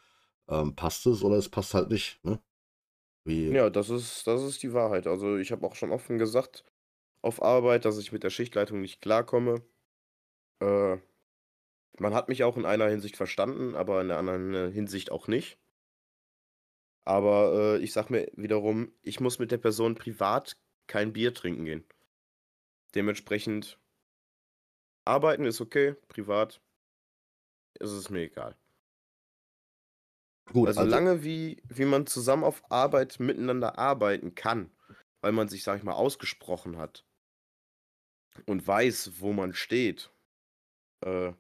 ähm, 0.49 0.77
passt 0.77 1.07
es 1.07 1.23
oder 1.23 1.37
es 1.37 1.49
passt 1.49 1.75
halt 1.75 1.91
nicht, 1.91 2.25
ne? 2.25 2.41
Wie, 3.25 3.51
Ja, 3.51 3.71
das 3.71 3.91
ist, 3.91 4.27
das 4.27 4.43
ist 4.43 4.63
die 4.63 4.73
Wahrheit. 4.73 5.07
Also 5.07 5.37
ich 5.37 5.53
habe 5.53 5.67
auch 5.67 5.75
schon 5.75 5.93
offen 5.93 6.19
gesagt 6.19 6.65
auf 7.23 7.43
Arbeit, 7.43 7.85
dass 7.85 7.99
ich 7.99 8.13
mit 8.13 8.23
der 8.23 8.31
Schichtleitung 8.31 8.81
nicht 8.81 9.01
klarkomme. 9.03 9.63
Äh, 10.61 10.99
man 12.01 12.15
hat 12.15 12.29
mich 12.29 12.45
auch 12.45 12.57
in 12.57 12.65
einer 12.67 12.89
Hinsicht 12.89 13.17
verstanden, 13.17 13.75
aber 13.75 14.01
in 14.01 14.09
der 14.09 14.19
anderen 14.19 14.55
äh, 14.55 14.71
Hinsicht 14.73 15.11
auch 15.13 15.29
nicht. 15.29 15.59
Aber 17.05 17.77
äh, 17.77 17.79
ich 17.83 17.93
sag 17.93 18.09
mir 18.11 18.31
wiederum, 18.37 18.93
ich 19.03 19.19
muss 19.21 19.39
mit 19.41 19.51
der 19.51 19.59
Person 19.59 19.95
privat 19.97 20.57
kein 20.87 21.13
Bier 21.13 21.35
trinken 21.35 21.65
gehen. 21.65 21.85
Dementsprechend 22.95 23.79
arbeiten 25.05 25.45
ist 25.45 25.61
okay, 25.61 25.95
privat 26.07 26.63
ist 27.81 27.91
es 27.93 28.11
mir 28.11 28.21
egal. 28.23 28.57
gut, 30.53 30.69
Also 30.69 30.81
also 30.81 30.91
solange 30.91 31.25
wie, 31.25 31.63
wie 31.69 31.85
man 31.85 32.07
zusammen 32.07 32.45
auf 32.45 32.63
Arbeit 32.71 33.19
miteinander 33.21 33.79
arbeiten 33.79 34.35
kann, 34.35 34.71
weil 35.21 35.33
man 35.33 35.49
sich, 35.49 35.63
sag 35.63 35.79
ich 35.79 35.85
mal, 35.85 35.93
ausgesprochen 35.95 36.79
hat 36.79 37.05
und 38.47 38.67
weiß, 38.67 39.21
wo 39.21 39.33
man 39.33 39.53
steht, 39.55 40.13
äh, 41.03 41.33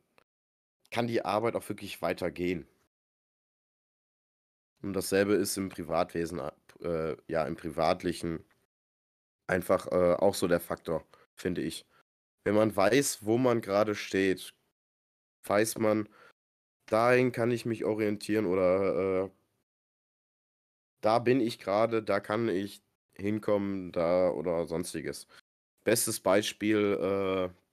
kann 0.90 1.07
die 1.07 1.25
Arbeit 1.25 1.57
auch 1.57 1.68
wirklich 1.68 2.02
weitergehen. 2.02 2.66
Und 4.83 4.92
dasselbe 4.92 5.35
ist 5.35 5.57
im 5.57 5.68
Privatwesen, 5.68 6.40
äh, 6.80 7.16
ja, 7.26 7.45
im 7.45 7.57
Privatlichen 7.57 8.45
einfach 9.47 9.87
äh, 9.88 10.14
auch 10.14 10.35
so 10.35 10.47
der 10.47 10.61
Faktor, 10.61 11.04
finde 11.35 11.62
ich. 11.62 11.87
Wenn 12.45 12.54
man 12.54 12.75
weiß, 12.75 13.25
wo 13.25 13.38
man 13.38 13.61
gerade 13.61 13.95
steht, 13.95 14.54
weiß 15.45 15.78
man, 15.78 16.09
dahin 16.87 17.33
kann 17.33 17.50
ich 17.50 17.66
mich 17.66 17.85
orientieren 17.85 18.47
oder 18.47 19.25
äh, 19.25 19.30
da 21.00 21.18
bin 21.18 21.40
ich 21.40 21.59
gerade, 21.59 22.02
da 22.02 22.21
kann 22.21 22.49
ich 22.49 22.83
hinkommen, 23.14 23.92
da 23.92 24.30
oder 24.30 24.66
sonstiges. 24.66 25.26
Bestes 25.85 26.21
Beispiel 26.21 27.50
äh, 27.52 27.67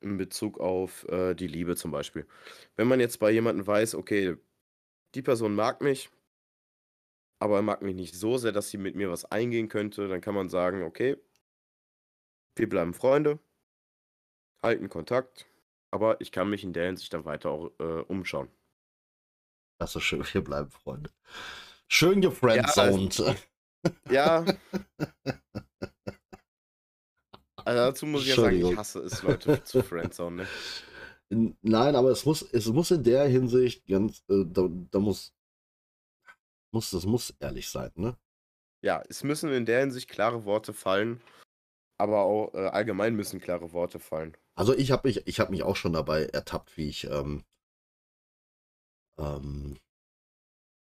in 0.00 0.16
Bezug 0.16 0.58
auf 0.58 1.06
äh, 1.08 1.34
die 1.34 1.46
Liebe 1.46 1.76
zum 1.76 1.90
Beispiel. 1.90 2.26
Wenn 2.76 2.88
man 2.88 3.00
jetzt 3.00 3.18
bei 3.18 3.30
jemandem 3.30 3.66
weiß, 3.66 3.94
okay, 3.94 4.36
die 5.14 5.22
Person 5.22 5.54
mag 5.54 5.80
mich, 5.80 6.10
aber 7.40 7.56
er 7.56 7.62
mag 7.62 7.82
mich 7.82 7.94
nicht 7.94 8.14
so 8.14 8.38
sehr, 8.38 8.52
dass 8.52 8.70
sie 8.70 8.78
mit 8.78 8.94
mir 8.94 9.10
was 9.10 9.24
eingehen 9.24 9.68
könnte, 9.68 10.08
dann 10.08 10.20
kann 10.20 10.34
man 10.34 10.48
sagen, 10.48 10.82
okay, 10.82 11.16
wir 12.56 12.68
bleiben 12.68 12.94
Freunde, 12.94 13.38
halten 14.62 14.88
Kontakt, 14.88 15.46
aber 15.90 16.20
ich 16.20 16.32
kann 16.32 16.50
mich 16.50 16.64
in 16.64 16.72
der 16.72 16.86
Hinsicht 16.86 17.12
dann 17.14 17.24
weiter 17.24 17.50
auch 17.50 17.72
äh, 17.78 18.02
umschauen. 18.02 18.50
das 19.78 19.94
ist 19.96 20.02
schön, 20.02 20.24
wir 20.32 20.42
bleiben 20.42 20.70
Freunde. 20.70 21.10
Schön 21.88 22.20
gefriendzoned. 22.20 23.36
Ja, 24.10 24.44
also 24.44 24.52
dazu 27.74 28.06
muss 28.06 28.22
ich 28.22 28.28
ja 28.28 28.36
sagen, 28.36 28.64
ich 28.64 28.76
hasse 28.76 29.00
es, 29.00 29.22
Leute 29.22 29.62
zu 29.64 29.82
Friendzone. 29.82 30.46
Ne? 31.30 31.56
Nein, 31.62 31.94
aber 31.94 32.10
es 32.10 32.24
muss, 32.24 32.42
es 32.42 32.66
muss 32.66 32.90
in 32.90 33.02
der 33.02 33.26
Hinsicht 33.26 33.86
ganz, 33.86 34.22
äh, 34.28 34.44
da, 34.46 34.68
da 34.90 34.98
muss, 34.98 35.34
muss, 36.72 36.90
das 36.90 37.04
muss 37.04 37.34
ehrlich 37.40 37.68
sein, 37.68 37.90
ne? 37.96 38.16
Ja, 38.82 39.02
es 39.08 39.24
müssen 39.24 39.52
in 39.52 39.66
der 39.66 39.80
Hinsicht 39.80 40.08
klare 40.08 40.44
Worte 40.44 40.72
fallen, 40.72 41.20
aber 41.98 42.22
auch 42.22 42.54
äh, 42.54 42.68
allgemein 42.68 43.14
müssen 43.14 43.40
klare 43.40 43.72
Worte 43.72 43.98
fallen. 43.98 44.36
Also 44.54 44.74
ich 44.74 44.90
habe 44.90 45.08
mich, 45.08 45.26
ich 45.26 45.40
habe 45.40 45.50
mich 45.50 45.62
auch 45.62 45.76
schon 45.76 45.92
dabei 45.92 46.24
ertappt, 46.26 46.76
wie 46.76 46.88
ich 46.88 47.04
ähm, 47.04 47.44
ähm, 49.18 49.76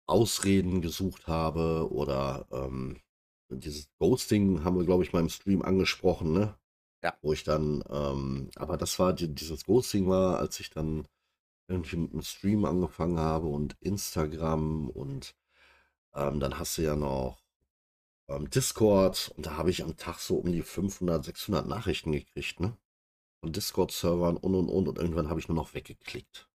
Ausreden 0.08 0.82
gesucht 0.82 1.28
habe 1.28 1.92
oder 1.92 2.48
ähm, 2.52 3.02
dieses 3.50 3.90
Ghosting 4.00 4.64
haben 4.64 4.78
wir, 4.78 4.86
glaube 4.86 5.04
ich, 5.04 5.12
mal 5.12 5.20
im 5.20 5.30
Stream 5.30 5.62
angesprochen, 5.62 6.34
ne? 6.34 6.58
Ja. 7.04 7.18
Wo 7.22 7.34
ich 7.34 7.44
dann, 7.44 7.84
ähm, 7.90 8.50
aber 8.56 8.78
das 8.78 9.00
war, 9.00 9.14
die, 9.14 9.34
dieses 9.34 9.66
Ghosting 9.66 10.08
war, 10.10 10.40
als 10.40 10.60
ich 10.60 10.70
dann 10.70 11.08
irgendwie 11.70 11.98
mit 11.98 12.14
dem 12.14 12.22
Stream 12.24 12.66
angefangen 12.66 13.20
habe 13.20 13.48
und 13.48 13.78
Instagram 13.82 14.90
und 14.90 15.36
ähm, 16.16 16.40
dann 16.40 16.60
hast 16.60 16.78
du 16.78 16.84
ja 16.84 16.96
noch 16.96 17.40
ähm, 18.30 18.50
Discord 18.50 19.34
und 19.38 19.46
da 19.48 19.58
habe 19.58 19.72
ich 19.72 19.84
am 19.84 19.98
Tag 19.98 20.20
so 20.20 20.38
um 20.38 20.52
die 20.52 20.62
500, 20.64 21.26
600 21.26 21.68
Nachrichten 21.68 22.12
gekriegt, 22.14 22.60
ne? 22.62 22.78
Von 23.42 23.54
Discord-Servern 23.54 24.38
und 24.38 24.56
und 24.56 24.70
und 24.70 24.88
und 24.90 25.00
irgendwann 25.00 25.30
habe 25.30 25.40
ich 25.42 25.48
nur 25.50 25.56
noch 25.58 25.74
weggeklickt. 25.76 26.50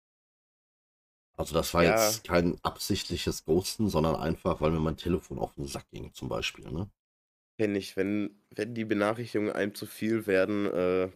Also 1.35 1.53
das 1.53 1.73
war 1.73 1.83
Ja. 1.83 1.91
jetzt 1.91 2.23
kein 2.23 2.57
absichtliches 2.63 3.43
Ghosten, 3.43 3.89
sondern 3.89 4.15
einfach, 4.15 4.61
weil 4.61 4.71
mir 4.71 4.79
mein 4.79 4.95
Telefon 4.97 5.39
auf 5.39 5.55
den 5.55 5.67
Sack 5.67 5.89
ging, 5.91 6.13
zum 6.13 6.29
Beispiel, 6.29 6.71
ne? 6.71 6.89
Kenne 7.61 7.77
ich, 7.77 7.95
wenn, 7.95 8.41
wenn 8.55 8.73
die 8.73 8.85
Benachrichtigungen 8.85 9.53
einem 9.53 9.75
zu 9.75 9.85
viel 9.85 10.25
werden, 10.25 10.65
äh, 10.65 11.11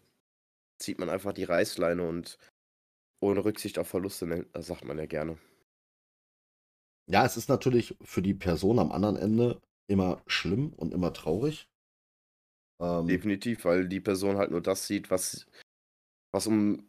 zieht 0.78 1.00
man 1.00 1.10
einfach 1.10 1.34
die 1.34 1.44
Reißleine 1.44 2.08
und 2.08 2.38
ohne 3.20 3.44
Rücksicht 3.44 3.80
auf 3.80 3.88
Verluste, 3.88 4.28
nennt- 4.28 4.56
das 4.56 4.68
sagt 4.68 4.86
man 4.86 5.00
ja 5.00 5.08
gerne. 5.08 5.40
Ja, 7.10 7.25
es 7.25 7.36
ist 7.36 7.50
natürlich 7.50 7.98
für 8.04 8.22
die 8.22 8.36
Person 8.36 8.78
am 8.78 8.92
anderen 8.92 9.16
Ende 9.16 9.60
immer 9.88 10.22
schlimm 10.28 10.72
und 10.74 10.94
immer 10.94 11.14
traurig. 11.14 11.68
Ähm, 12.80 13.08
Definitiv, 13.08 13.66
weil 13.66 13.88
die 13.88 14.00
Person 14.00 14.38
halt 14.38 14.52
nur 14.52 14.62
das 14.62 14.86
sieht, 14.86 15.10
was, 15.10 15.48
was 16.32 16.46
um 16.46 16.88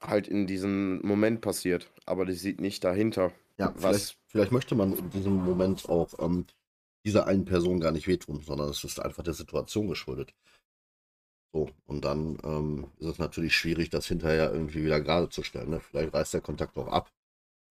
halt 0.00 0.28
in 0.28 0.46
diesem 0.46 1.04
Moment 1.04 1.40
passiert. 1.40 1.90
Aber 2.06 2.26
die 2.26 2.34
sieht 2.34 2.60
nicht 2.60 2.84
dahinter. 2.84 3.32
ja, 3.58 3.74
was- 3.74 3.80
vielleicht, 3.80 4.18
vielleicht 4.28 4.52
möchte 4.52 4.76
man 4.76 4.96
in 4.96 5.10
diesem 5.10 5.34
Moment 5.44 5.88
auch 5.88 6.16
ähm, 6.20 6.46
dieser 7.04 7.26
einen 7.26 7.44
Person 7.44 7.80
gar 7.80 7.92
nicht 7.92 8.06
wehtun, 8.06 8.40
sondern 8.40 8.68
es 8.70 8.82
ist 8.84 8.98
einfach 8.98 9.22
der 9.22 9.34
Situation 9.34 9.88
geschuldet. 9.88 10.34
So, 11.52 11.70
und 11.86 12.04
dann 12.04 12.38
ähm, 12.42 12.90
ist 12.98 13.06
es 13.06 13.18
natürlich 13.18 13.54
schwierig, 13.54 13.90
das 13.90 14.06
hinterher 14.06 14.52
irgendwie 14.52 14.84
wieder 14.84 15.00
gerade 15.00 15.28
zu 15.28 15.42
stellen. 15.42 15.70
Ne? 15.70 15.80
Vielleicht 15.80 16.12
reißt 16.12 16.34
der 16.34 16.40
Kontakt 16.40 16.76
auch 16.76 16.88
ab 16.88 17.12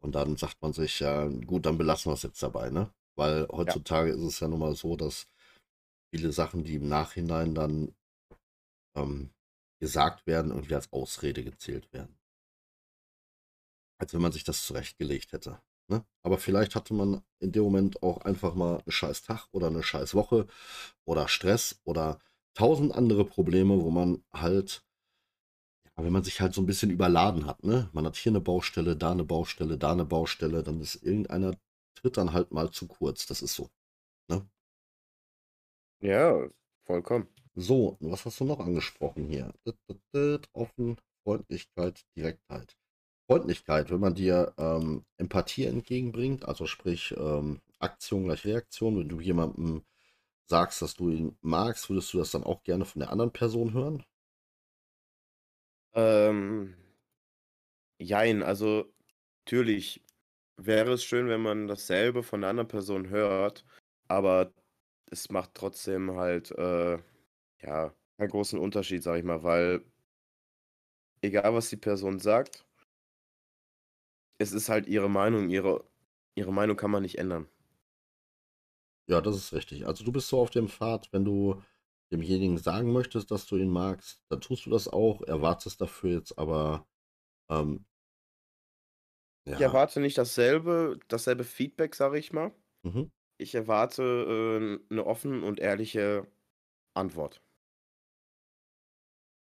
und 0.02 0.16
dann 0.16 0.38
sagt 0.38 0.62
man 0.62 0.74
sich, 0.74 1.00
ja, 1.00 1.28
gut, 1.28 1.66
dann 1.66 1.78
belassen 1.78 2.10
wir 2.10 2.16
es 2.16 2.24
jetzt 2.24 2.42
dabei, 2.42 2.70
ne? 2.70 2.94
Weil 3.16 3.48
heutzutage 3.50 4.12
ist 4.12 4.22
es 4.22 4.40
ja 4.40 4.48
nun 4.48 4.60
mal 4.60 4.76
so, 4.76 4.96
dass 4.96 5.28
viele 6.14 6.32
Sachen, 6.32 6.64
die 6.64 6.76
im 6.76 6.88
Nachhinein 6.88 7.54
dann 7.54 7.94
ähm, 8.96 9.32
gesagt 9.80 10.26
werden, 10.28 10.52
irgendwie 10.52 10.76
als 10.76 10.92
Ausrede 10.92 11.44
gezählt 11.44 11.92
werden. 11.92 12.18
Als 14.00 14.14
wenn 14.14 14.22
man 14.22 14.32
sich 14.32 14.44
das 14.44 14.66
zurechtgelegt 14.66 15.34
hätte. 15.34 15.62
Ne? 15.90 16.06
Aber 16.24 16.38
vielleicht 16.38 16.76
hatte 16.76 16.94
man 16.94 17.22
in 17.40 17.52
dem 17.52 17.64
Moment 17.64 18.02
auch 18.04 18.20
einfach 18.20 18.56
mal 18.56 18.76
einen 18.80 18.92
scheiß 18.92 19.24
Tag 19.24 19.48
oder 19.52 19.68
eine 19.68 19.84
scheiß 19.84 20.16
Woche 20.16 20.48
oder 21.06 21.28
Stress 21.28 21.82
oder 21.84 22.20
tausend 22.56 22.94
andere 22.94 23.26
Probleme, 23.26 23.82
wo 23.82 23.90
man 23.92 24.24
halt, 24.34 24.86
ja, 25.86 26.04
wenn 26.04 26.14
man 26.14 26.24
sich 26.24 26.42
halt 26.42 26.54
so 26.54 26.62
ein 26.62 26.66
bisschen 26.66 26.92
überladen 26.92 27.46
hat, 27.46 27.64
ne? 27.64 27.90
Man 27.94 28.06
hat 28.06 28.16
hier 28.16 28.32
eine 28.32 28.42
Baustelle, 28.42 28.96
da 28.96 29.12
eine 29.12 29.24
Baustelle, 29.24 29.78
da 29.78 29.92
eine 29.92 30.06
Baustelle, 30.06 30.64
dann 30.64 30.82
ist 30.82 30.96
irgendeiner 31.04 31.56
tritt 31.96 32.18
dann 32.18 32.34
halt 32.34 32.52
mal 32.52 32.72
zu 32.72 32.88
kurz. 32.88 33.26
Das 33.28 33.42
ist 33.42 33.56
so. 33.56 33.70
Ja, 36.02 36.50
vollkommen. 36.86 37.28
So, 37.56 37.98
was 38.02 38.26
hast 38.26 38.40
du 38.40 38.46
noch 38.46 38.60
angesprochen 38.60 39.26
hier? 39.26 39.54
Offen, 40.54 40.98
Freundlichkeit, 41.24 42.06
Direktheit. 42.16 42.78
Freundlichkeit, 43.34 43.90
wenn 43.90 44.00
man 44.00 44.14
dir 44.14 44.54
ähm, 44.60 45.06
Empathie 45.18 45.66
entgegenbringt, 45.66 46.48
also 46.48 46.68
sprich 46.68 47.16
ähm, 47.18 47.62
Aktion 47.80 48.26
gleich 48.26 48.46
Reaktion, 48.46 49.00
wenn 49.00 49.10
du 49.10 49.20
jemandem 49.20 49.82
sagst, 50.46 50.84
dass 50.84 50.94
du 50.94 51.10
ihn 51.10 51.36
magst, 51.42 51.90
würdest 51.90 52.14
du 52.14 52.20
das 52.20 52.30
dann 52.30 52.44
auch 52.44 52.62
gerne 52.64 52.86
von 52.86 53.00
der 53.00 53.10
anderen 53.10 53.32
Person 53.34 53.74
hören? 53.74 54.04
Ähm, 55.96 56.76
jein, 57.98 58.44
also 58.44 58.86
natürlich 59.46 60.04
wäre 60.58 60.92
es 60.94 61.04
schön, 61.04 61.28
wenn 61.28 61.42
man 61.42 61.68
dasselbe 61.68 62.22
von 62.22 62.42
der 62.42 62.52
anderen 62.52 62.68
Person 62.68 63.10
hört, 63.10 63.66
aber 64.08 64.54
es 65.10 65.32
macht 65.32 65.56
trotzdem 65.56 66.16
halt, 66.18 66.52
äh, 66.52 67.00
ja, 67.64 67.96
einen 68.20 68.30
großen 68.30 68.60
Unterschied, 68.60 69.02
sag 69.02 69.18
ich 69.18 69.24
mal, 69.24 69.42
weil 69.42 69.84
egal 71.24 71.56
was 71.56 71.70
die 71.70 71.78
Person 71.78 72.20
sagt, 72.20 72.64
es 74.44 74.52
ist 74.54 74.70
halt 74.70 74.88
ihre 74.88 75.10
Meinung, 75.10 75.50
ihre, 75.50 75.86
ihre 76.36 76.54
Meinung 76.54 76.78
kann 76.78 76.92
man 76.92 77.04
nicht 77.04 77.18
ändern. 77.20 77.48
Ja, 79.08 79.22
das 79.22 79.36
ist 79.36 79.54
richtig. 79.54 79.86
Also 79.86 80.04
du 80.06 80.12
bist 80.12 80.30
so 80.30 80.40
auf 80.40 80.50
dem 80.50 80.68
Pfad, 80.70 81.12
wenn 81.12 81.26
du 81.26 81.62
demjenigen 82.12 82.58
sagen 82.58 82.92
möchtest, 82.94 83.32
dass 83.32 83.46
du 83.46 83.58
ihn 83.58 83.70
magst, 83.70 84.22
dann 84.30 84.40
tust 84.42 84.66
du 84.66 84.70
das 84.70 84.88
auch, 84.88 85.22
erwartest 85.24 85.82
dafür 85.82 86.12
jetzt 86.12 86.38
aber 86.38 86.88
ähm, 87.50 87.86
Ich 89.52 89.60
ja, 89.60 89.62
erwarte 89.62 90.00
nicht 90.00 90.18
dasselbe, 90.18 91.00
dasselbe 91.08 91.44
Feedback, 91.44 91.96
sage 91.96 92.18
ich 92.20 92.34
mal. 92.34 92.54
mhm. 92.84 93.04
Ich 93.38 93.56
erwarte 93.56 94.04
äh, 94.04 94.94
eine 94.94 95.06
offene 95.08 95.46
und 95.46 95.60
ehrliche 95.62 96.28
Antwort. 96.96 97.44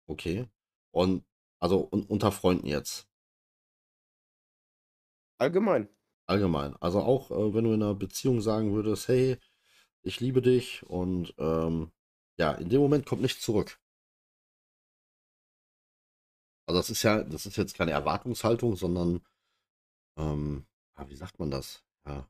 okay. 0.06 0.46
Und 0.92 1.24
also 1.60 1.88
un 1.90 2.04
unter 2.06 2.32
Freunden 2.32 2.66
jetzt. 2.66 3.07
Allgemein. 5.38 5.88
Allgemein. 6.26 6.76
Also 6.76 7.00
auch, 7.00 7.30
äh, 7.30 7.54
wenn 7.54 7.64
du 7.64 7.72
in 7.72 7.82
einer 7.82 7.94
Beziehung 7.94 8.40
sagen 8.40 8.74
würdest, 8.74 9.08
hey, 9.08 9.38
ich 10.02 10.20
liebe 10.20 10.42
dich 10.42 10.84
und 10.86 11.34
ähm, 11.38 11.90
ja, 12.38 12.52
in 12.52 12.68
dem 12.68 12.80
Moment 12.80 13.06
kommt 13.06 13.22
nichts 13.22 13.40
zurück. 13.42 13.80
Also 16.66 16.78
das 16.80 16.90
ist 16.90 17.02
ja, 17.02 17.22
das 17.24 17.46
ist 17.46 17.56
jetzt 17.56 17.74
keine 17.76 17.92
Erwartungshaltung, 17.92 18.76
sondern, 18.76 19.24
ähm, 20.18 20.66
ja, 20.98 21.08
wie 21.08 21.16
sagt 21.16 21.38
man 21.38 21.50
das? 21.50 21.82
Ja, 22.06 22.28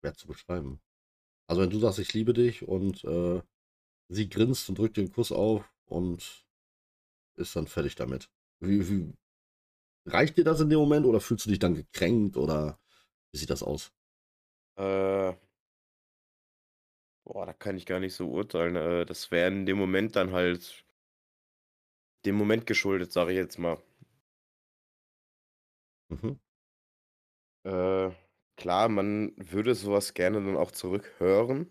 schwer 0.00 0.14
zu 0.14 0.26
beschreiben. 0.26 0.80
Also 1.48 1.62
wenn 1.62 1.70
du 1.70 1.78
sagst, 1.78 1.98
ich 1.98 2.12
liebe 2.12 2.32
dich 2.34 2.66
und 2.66 3.04
äh, 3.04 3.42
sie 4.08 4.28
grinst 4.28 4.68
und 4.68 4.78
drückt 4.78 4.96
den 4.96 5.12
Kuss 5.12 5.32
auf 5.32 5.72
und 5.86 6.46
ist 7.36 7.56
dann 7.56 7.66
fertig 7.66 7.94
damit. 7.94 8.30
Wie, 8.60 8.88
wie, 8.88 9.14
reicht 10.06 10.36
dir 10.38 10.44
das 10.44 10.60
in 10.60 10.70
dem 10.70 10.78
Moment 10.80 11.06
oder 11.06 11.20
fühlst 11.20 11.46
du 11.46 11.50
dich 11.50 11.58
dann 11.58 11.74
gekränkt 11.74 12.36
oder 12.36 12.78
wie 13.32 13.38
sieht 13.38 13.50
das 13.50 13.62
aus? 13.62 13.92
Äh, 14.76 15.34
boah, 17.24 17.44
da 17.46 17.52
kann 17.52 17.76
ich 17.76 17.84
gar 17.86 18.00
nicht 18.00 18.14
so 18.14 18.28
urteilen. 18.30 18.74
Äh, 18.76 19.04
das 19.06 19.30
wäre 19.30 19.48
in 19.48 19.66
dem 19.66 19.76
Moment 19.78 20.16
dann 20.16 20.32
halt 20.32 20.84
dem 22.26 22.34
Moment 22.34 22.66
geschuldet, 22.66 23.10
sage 23.10 23.32
ich 23.32 23.38
jetzt 23.38 23.58
mal. 23.58 23.78
Mhm. 26.10 26.36
Äh, 27.64 28.10
klar, 28.56 28.88
man 28.88 29.32
würde 29.36 29.74
sowas 29.74 30.14
gerne 30.14 30.38
dann 30.42 30.56
auch 30.56 30.70
zurückhören, 30.70 31.68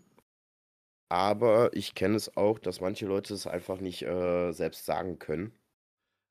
aber 1.08 1.70
ich 1.74 1.94
kenne 1.96 2.14
es 2.16 2.36
auch, 2.36 2.58
dass 2.60 2.80
manche 2.80 3.06
Leute 3.06 3.34
es 3.34 3.46
einfach 3.48 3.80
nicht 3.80 4.02
äh, 4.02 4.52
selbst 4.52 4.84
sagen 4.86 5.18
können. 5.18 5.52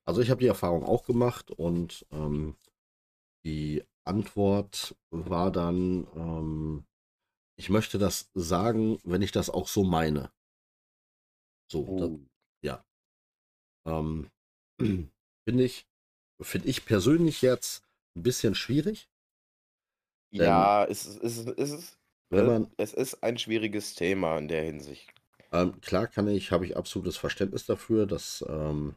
Also 0.08 0.22
ich 0.22 0.30
habe 0.30 0.42
die 0.42 0.48
Erfahrung 0.48 0.84
auch 0.84 1.06
gemacht 1.06 1.52
und 1.52 2.06
ähm, 2.12 2.56
die 3.46 3.84
Antwort 4.06 4.96
war 5.12 5.52
dann, 5.52 6.08
ähm, 6.16 6.86
ich 7.58 7.70
möchte 7.70 8.00
das 8.00 8.32
sagen, 8.36 9.00
wenn 9.04 9.22
ich 9.24 9.32
das 9.34 9.50
auch 9.50 9.68
so 9.68 9.84
meine. 9.84 10.32
So, 11.68 11.92
das, 11.96 12.10
Oh. 12.10 12.28
ähm, 13.86 14.30
finde 15.48 15.64
ich, 15.64 15.88
finde 16.42 16.68
ich 16.68 16.86
persönlich 16.86 17.42
jetzt 17.42 17.84
ein 18.16 18.24
bisschen 18.24 18.56
schwierig, 18.56 19.10
Ja, 20.32 20.86
es 20.86 21.06
ist, 21.08 21.24
es 21.24 21.38
ist, 21.38 21.48
es 21.58 21.72
ist, 21.72 21.98
wenn 22.30 22.46
äh, 22.46 22.46
man, 22.46 22.72
es 22.78 22.94
ist 22.94 23.24
ein 23.24 23.38
schwieriges 23.40 23.96
Thema 23.96 24.38
in 24.38 24.48
der 24.48 24.64
Hinsicht. 24.64 25.12
ähm, 25.52 25.80
klar 25.82 26.08
kann 26.08 26.28
ich, 26.28 26.52
habe 26.52 26.66
ich 26.66 26.78
absolutes 26.78 27.18
Verständnis 27.18 27.66
dafür, 27.66 28.06
dass 28.06 28.44
ähm, 28.48 28.96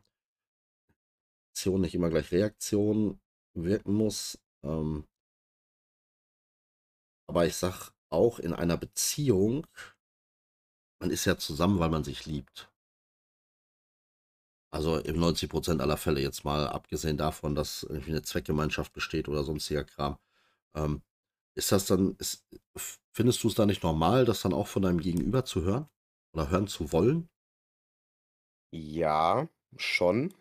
Aktion 1.58 1.80
nicht 1.80 1.96
immer 1.96 2.08
gleich 2.08 2.30
Reaktion 2.30 3.20
wirken 3.54 3.92
muss. 3.92 4.38
Ähm, 4.62 5.08
aber 7.28 7.46
ich 7.46 7.56
sag 7.56 7.90
auch 8.10 8.38
in 8.38 8.52
einer 8.52 8.76
Beziehung, 8.76 9.66
man 11.00 11.10
ist 11.10 11.24
ja 11.24 11.36
zusammen, 11.36 11.80
weil 11.80 11.90
man 11.90 12.04
sich 12.04 12.26
liebt. 12.26 12.70
Also 14.72 14.98
in 14.98 15.18
90% 15.18 15.80
aller 15.80 15.96
Fälle 15.96 16.20
jetzt 16.20 16.44
mal 16.44 16.68
abgesehen 16.68 17.16
davon, 17.16 17.56
dass 17.56 17.82
irgendwie 17.82 18.10
eine 18.12 18.22
Zweckgemeinschaft 18.22 18.92
besteht 18.92 19.28
oder 19.28 19.42
sonstiger 19.42 19.82
Kram. 19.82 20.16
Ähm, 20.76 21.02
ist 21.56 21.72
das 21.72 21.86
dann, 21.86 22.14
ist, 22.18 22.46
findest 23.12 23.42
du 23.42 23.48
es 23.48 23.54
da 23.54 23.66
nicht 23.66 23.82
normal, 23.82 24.24
das 24.24 24.42
dann 24.42 24.52
auch 24.52 24.68
von 24.68 24.82
deinem 24.82 25.00
Gegenüber 25.00 25.44
zu 25.44 25.62
hören? 25.62 25.88
Oder 26.32 26.50
hören 26.50 26.68
zu 26.68 26.92
wollen? 26.92 27.28
Ja, 28.70 29.48
schon. 29.76 30.32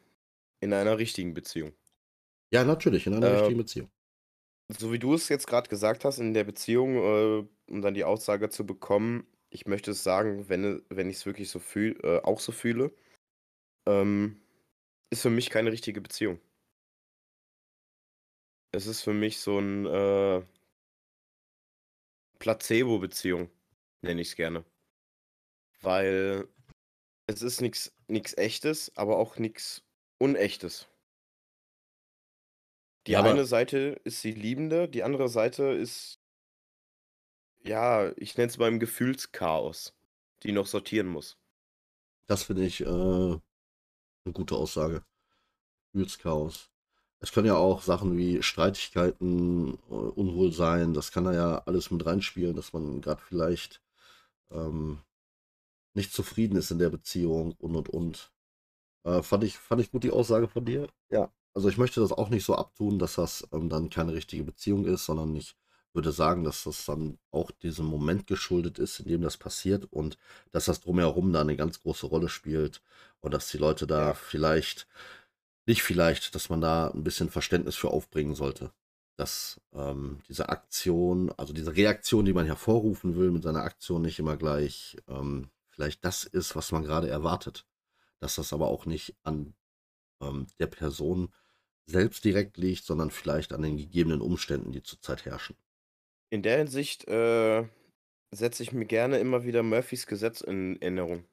In 0.59 0.73
einer 0.73 0.97
richtigen 0.97 1.33
Beziehung. 1.33 1.73
Ja, 2.51 2.63
natürlich, 2.63 3.05
in 3.07 3.13
einer 3.13 3.27
Äh, 3.27 3.31
richtigen 3.35 3.57
Beziehung. 3.57 3.89
So 4.69 4.91
wie 4.91 4.99
du 4.99 5.13
es 5.13 5.29
jetzt 5.29 5.47
gerade 5.47 5.69
gesagt 5.69 6.03
hast, 6.05 6.19
in 6.19 6.33
der 6.33 6.43
Beziehung, 6.43 6.97
äh, 6.97 7.47
um 7.71 7.81
dann 7.81 7.93
die 7.93 8.03
Aussage 8.03 8.49
zu 8.49 8.65
bekommen, 8.65 9.27
ich 9.49 9.65
möchte 9.65 9.91
es 9.91 10.03
sagen, 10.03 10.49
wenn, 10.49 10.83
wenn 10.89 11.09
ich 11.09 11.17
es 11.17 11.25
wirklich 11.25 11.49
so 11.49 11.59
fühl, 11.59 11.97
äh, 12.03 12.19
auch 12.23 12.39
so 12.39 12.51
fühle, 12.51 12.93
ähm, 13.87 14.41
ist 15.09 15.21
für 15.21 15.29
mich 15.29 15.49
keine 15.49 15.71
richtige 15.71 16.01
Beziehung. 16.01 16.39
Es 18.73 18.87
ist 18.87 19.01
für 19.01 19.13
mich 19.13 19.39
so 19.39 19.59
ein 19.59 19.85
äh, 19.85 20.43
Placebo-Beziehung. 22.39 23.49
nenne 24.01 24.21
ich 24.21 24.29
es 24.29 24.35
gerne. 24.35 24.65
Weil 25.81 26.47
es 27.27 27.41
ist 27.41 27.61
nichts 27.61 27.91
Echtes, 28.37 28.91
aber 28.95 29.17
auch 29.17 29.37
nichts 29.37 29.86
Unechtes. 30.19 30.87
Die 33.07 33.13
Ja, 33.13 33.23
eine 33.23 33.45
Seite 33.45 33.99
ist 34.03 34.23
die 34.23 34.33
Liebende, 34.33 34.87
die 34.89 35.03
andere 35.03 35.29
Seite 35.29 35.63
ist, 35.63 36.19
ja, 37.59 38.11
ich 38.17 38.35
nenne 38.37 38.49
es 38.49 38.57
mal 38.57 38.67
im 38.69 38.79
Gefühlschaos, 38.79 39.93
die 40.43 40.51
noch 40.51 40.65
sortieren 40.67 41.07
muss. 41.07 41.37
das 42.27 42.43
finde 42.43 42.65
ich 42.65 42.81
äh, 42.81 42.85
eine 42.87 43.41
gute 44.33 44.55
Aussage. 44.55 45.03
Gefühlschaos. 45.93 46.69
Es 47.19 47.31
können 47.31 47.47
ja 47.47 47.55
auch 47.55 47.81
Sachen 47.81 48.17
wie 48.17 48.43
Streitigkeiten, 48.43 49.75
äh, 49.89 49.93
Unwohlsein, 49.93 50.93
das 50.93 51.11
kann 51.11 51.25
da 51.25 51.33
ja 51.33 51.57
alles 51.65 51.91
mit 51.91 52.05
reinspielen, 52.05 52.55
dass 52.55 52.73
man 52.73 53.01
gerade 53.01 53.21
vielleicht 53.21 53.81
ähm, 54.51 54.99
nicht 55.95 56.13
zufrieden 56.13 56.57
ist 56.57 56.71
in 56.71 56.79
der 56.79 56.89
Beziehung 56.89 57.53
und 57.59 57.75
und 57.75 57.89
und. 57.89 58.31
Äh, 59.07 59.23
fand 59.23 59.43
ich, 59.43 59.57
fand 59.57 59.81
ich 59.81 59.91
gut 59.91 60.03
die 60.03 60.11
Aussage 60.11 60.47
von 60.47 60.65
dir. 60.65 60.87
Ja. 61.09 61.31
Also 61.53 61.69
ich 61.69 61.77
möchte 61.77 62.01
das 62.01 62.11
auch 62.11 62.29
nicht 62.29 62.45
so 62.45 62.55
abtun, 62.55 62.99
dass 62.99 63.15
das 63.15 63.47
ähm, 63.53 63.69
dann 63.69 63.89
keine 63.89 64.13
richtige 64.13 64.43
Beziehung 64.43 64.85
ist, 64.85 65.05
sondern 65.05 65.35
ich 65.35 65.55
würde 65.93 66.11
sagen, 66.11 66.43
dass 66.43 66.63
das 66.65 66.85
dann 66.85 67.17
auch 67.31 67.49
diesem 67.51 67.85
Moment 67.87 68.27
geschuldet 68.27 68.77
ist, 68.79 68.99
in 68.99 69.07
dem 69.07 69.21
das 69.21 69.37
passiert 69.37 69.85
und 69.91 70.17
dass 70.51 70.65
das 70.65 70.81
drumherum 70.81 71.33
da 71.33 71.41
eine 71.41 71.55
ganz 71.55 71.81
große 71.81 72.05
Rolle 72.07 72.29
spielt 72.29 72.81
und 73.21 73.33
dass 73.33 73.49
die 73.49 73.57
Leute 73.57 73.87
da 73.87 74.09
Ja. 74.09 74.13
vielleicht, 74.13 74.87
nicht 75.67 75.83
vielleicht, 75.83 76.35
dass 76.35 76.49
man 76.49 76.61
da 76.61 76.89
ein 76.89 77.03
bisschen 77.03 77.29
Verständnis 77.29 77.75
für 77.75 77.89
aufbringen 77.91 78.35
sollte. 78.35 78.71
Dass 79.17 79.59
ähm, 79.73 80.19
diese 80.29 80.49
Aktion, 80.49 81.31
also 81.37 81.53
diese 81.53 81.75
Reaktion, 81.75 82.25
die 82.25 82.33
man 82.33 82.45
hervorrufen 82.45 83.15
will 83.17 83.31
mit 83.31 83.43
seiner 83.43 83.63
Aktion, 83.63 84.03
nicht 84.03 84.19
immer 84.19 84.37
gleich 84.37 84.97
ähm, 85.07 85.49
vielleicht 85.67 86.05
das 86.05 86.25
ist, 86.25 86.55
was 86.55 86.71
man 86.71 86.83
gerade 86.83 87.09
erwartet. 87.09 87.65
Dass 88.19 88.35
das 88.35 88.53
aber 88.53 88.67
auch 88.67 88.85
nicht 88.85 89.15
an 89.23 89.55
ähm, 90.21 90.47
der 90.59 90.67
Person 90.67 91.33
selbst 91.85 92.25
direkt 92.25 92.57
liegt, 92.57 92.83
sondern 92.85 93.11
vielleicht 93.11 93.53
an 93.53 93.61
den 93.63 93.77
gegebenen 93.77 94.21
Umständen, 94.21 94.71
die 94.71 94.83
zurzeit 94.83 95.25
herrschen. 95.25 95.57
In 96.29 96.41
der 96.41 96.57
Hinsicht 96.59 97.05
äh, 97.07 97.67
setze 98.31 98.63
ich 98.63 98.71
mir 98.73 98.85
gerne 98.85 99.19
immer 99.19 99.43
wieder 99.43 99.63
Murphys 99.63 100.07
Gesetz 100.07 100.41
in 100.41 100.81
Erinnerung. 100.81 101.25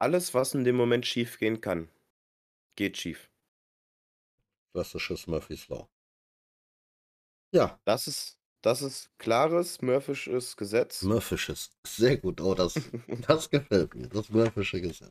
Alles, 0.00 0.34
was 0.34 0.54
in 0.54 0.64
dem 0.64 0.74
Moment 0.74 1.06
schief 1.06 1.38
gehen 1.38 1.60
kann, 1.60 1.88
geht 2.76 2.96
schief. 2.98 3.30
Klassisches 4.72 5.26
Murphy's 5.26 5.68
Law. 5.68 5.90
Ja, 7.52 7.80
Das 7.84 8.06
ist, 8.06 8.37
das 8.62 8.82
ist 8.82 9.10
klares 9.18 9.80
Murphysches 9.82 10.56
Gesetz. 10.56 11.02
Murphisches. 11.02 11.70
Sehr 11.86 12.16
gut. 12.16 12.40
Oh, 12.40 12.54
das, 12.54 12.74
das 13.26 13.50
gefällt 13.50 13.94
mir. 13.94 14.08
Das 14.08 14.28
Murphische 14.30 14.80
Gesetz. 14.80 15.10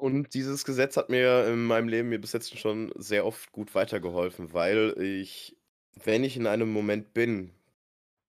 Und 0.00 0.32
dieses 0.34 0.64
Gesetz 0.64 0.96
hat 0.96 1.10
mir 1.10 1.46
in 1.48 1.64
meinem 1.64 1.88
Leben 1.88 2.08
mir 2.08 2.20
bis 2.20 2.32
jetzt 2.32 2.56
schon 2.56 2.92
sehr 2.96 3.26
oft 3.26 3.50
gut 3.50 3.74
weitergeholfen, 3.74 4.52
weil 4.52 4.94
ich, 5.00 5.56
wenn 6.04 6.22
ich 6.22 6.36
in 6.36 6.46
einem 6.46 6.70
Moment 6.72 7.12
bin, 7.14 7.50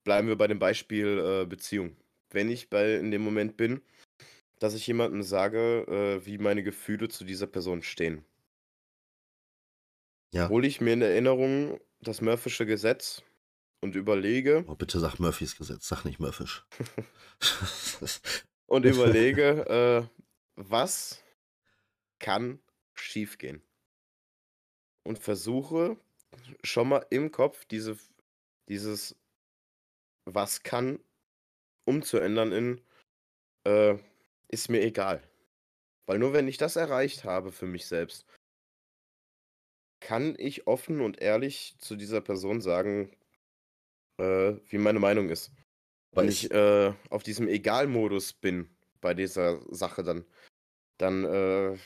bleiben 0.04 0.28
wir 0.28 0.36
bei 0.38 0.48
dem 0.48 0.58
Beispiel 0.60 1.20
äh, 1.20 1.46
Beziehung. 1.46 1.96
Wenn 2.32 2.50
ich 2.50 2.70
bei 2.70 2.96
in 2.96 3.12
dem 3.12 3.22
Moment 3.22 3.56
bin, 3.56 3.82
dass 4.60 4.74
ich 4.74 4.88
jemandem 4.88 5.22
sage, 5.24 5.86
äh, 5.88 6.26
wie 6.26 6.40
meine 6.40 6.64
Gefühle 6.64 7.08
zu 7.10 7.24
dieser 7.24 7.48
Person 7.48 7.84
stehen, 7.84 8.26
Ja. 10.34 10.50
hole 10.50 10.68
ich 10.68 10.82
mir 10.82 10.94
in 10.94 11.02
Erinnerung 11.04 11.80
das 12.02 12.22
Murphische 12.22 12.66
Gesetz 12.66 13.24
und 13.82 13.96
überlege 13.96 14.64
Oh, 14.68 14.76
bitte 14.76 15.00
sag 15.00 15.20
Murphys 15.20 15.56
Gesetz. 15.56 15.88
Sag 15.88 16.06
nicht 16.06 16.20
Murphisch. 16.20 16.66
und 18.68 18.86
überlege, 18.86 20.10
äh, 20.10 20.22
was 20.56 21.24
kann 22.20 22.60
schiefgehen? 22.94 23.62
Und 25.04 25.20
versuche 25.20 25.98
schon 26.64 26.90
mal 26.90 27.06
im 27.10 27.32
Kopf 27.32 27.66
diese, 27.66 27.98
dieses 28.68 29.16
was 30.26 30.64
kann 30.64 31.00
umzuändern 31.86 32.52
in 32.52 32.82
äh, 33.66 33.98
ist 34.50 34.70
mir 34.70 34.82
egal. 34.82 35.24
Weil 36.06 36.20
nur 36.20 36.34
wenn 36.34 36.48
ich 36.48 36.58
das 36.58 36.76
erreicht 36.76 37.24
habe 37.24 37.52
für 37.52 37.66
mich 37.66 37.86
selbst, 37.88 38.26
kann 40.10 40.34
ich 40.40 40.66
offen 40.66 41.02
und 41.02 41.22
ehrlich 41.22 41.76
zu 41.78 41.96
dieser 41.96 42.20
Person 42.20 42.62
sagen, 42.62 43.16
äh, 44.18 44.56
wie 44.68 44.80
meine 44.80 44.98
Meinung 44.98 45.30
ist. 45.30 45.52
Aber 46.12 46.24
Wenn 46.24 46.30
ich 46.30 46.50
äh, 46.50 46.92
auf 47.12 47.22
diesem 47.22 47.48
Egal-Modus 47.48 48.34
bin 48.34 48.76
bei 49.02 49.14
dieser 49.14 49.62
Sache, 49.72 50.02
dann, 50.02 50.26
dann 50.98 51.26
äh, 51.26 51.78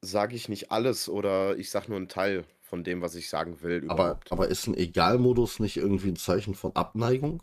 sage 0.00 0.34
ich 0.34 0.48
nicht 0.48 0.72
alles 0.72 1.10
oder 1.10 1.58
ich 1.58 1.68
sage 1.68 1.88
nur 1.88 1.98
einen 1.98 2.08
Teil 2.08 2.46
von 2.62 2.82
dem, 2.82 3.02
was 3.02 3.14
ich 3.14 3.28
sagen 3.28 3.60
will. 3.60 3.90
aber, 3.90 4.20
aber 4.30 4.48
ist 4.48 4.66
ein 4.66 4.74
Egal-Modus 4.74 5.60
nicht 5.60 5.76
irgendwie 5.76 6.12
ein 6.12 6.16
Zeichen 6.16 6.54
von 6.54 6.74
Abneigung? 6.74 7.42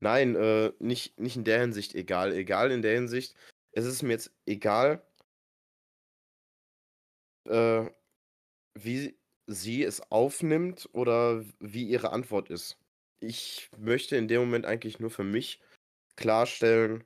Nein, 0.00 0.34
äh, 0.34 0.72
nicht, 0.78 1.20
nicht 1.20 1.36
in 1.36 1.44
der 1.44 1.60
Hinsicht 1.60 1.94
egal. 1.94 2.32
Egal 2.32 2.70
in 2.70 2.80
der 2.80 2.94
Hinsicht, 2.94 3.36
es 3.72 3.84
ist 3.84 4.02
mir 4.02 4.12
jetzt 4.12 4.32
egal, 4.46 5.06
äh, 7.46 7.90
wie 8.74 9.18
sie 9.46 9.82
es 9.84 10.00
aufnimmt 10.10 10.88
oder 10.92 11.44
wie 11.60 11.88
ihre 11.88 12.12
Antwort 12.12 12.50
ist. 12.50 12.78
Ich 13.20 13.70
möchte 13.78 14.16
in 14.16 14.28
dem 14.28 14.42
Moment 14.42 14.66
eigentlich 14.66 15.00
nur 15.00 15.10
für 15.10 15.24
mich 15.24 15.60
klarstellen, 16.16 17.04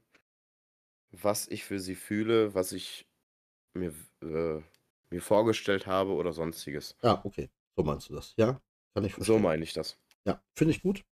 was 1.10 1.48
ich 1.48 1.64
für 1.64 1.80
sie 1.80 1.94
fühle, 1.94 2.54
was 2.54 2.72
ich 2.72 3.08
mir, 3.74 3.94
äh, 4.22 4.62
mir 5.10 5.22
vorgestellt 5.22 5.86
habe 5.86 6.12
oder 6.14 6.32
sonstiges. 6.32 6.96
Ja, 7.02 7.24
okay. 7.24 7.50
So 7.76 7.82
meinst 7.84 8.08
du 8.08 8.14
das. 8.14 8.34
Ja, 8.38 8.60
kann 8.94 9.04
ich 9.04 9.14
So 9.16 9.38
verstehen. 9.38 9.38
meine 9.38 9.64
ich 9.64 9.74
das. 9.74 9.98
Ja, 10.26 10.42
finde 10.56 10.72
ich 10.74 10.82
gut. 10.82 11.04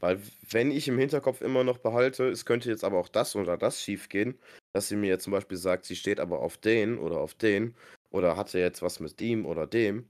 Weil 0.00 0.20
wenn 0.50 0.70
ich 0.70 0.86
im 0.88 0.98
Hinterkopf 0.98 1.40
immer 1.40 1.64
noch 1.64 1.78
behalte, 1.78 2.28
es 2.28 2.44
könnte 2.44 2.70
jetzt 2.70 2.84
aber 2.84 2.98
auch 2.98 3.08
das 3.08 3.34
oder 3.36 3.56
das 3.56 3.82
schief 3.82 4.08
gehen, 4.08 4.38
dass 4.78 4.86
sie 4.86 4.96
mir 4.96 5.08
jetzt 5.08 5.24
zum 5.24 5.32
Beispiel 5.32 5.56
sagt, 5.56 5.86
sie 5.86 5.96
steht 5.96 6.20
aber 6.20 6.38
auf 6.38 6.56
den 6.56 6.98
oder 6.98 7.18
auf 7.18 7.34
den 7.34 7.74
oder 8.10 8.36
hatte 8.36 8.60
jetzt 8.60 8.80
was 8.80 9.00
mit 9.00 9.20
ihm 9.20 9.44
oder 9.44 9.66
dem, 9.66 10.08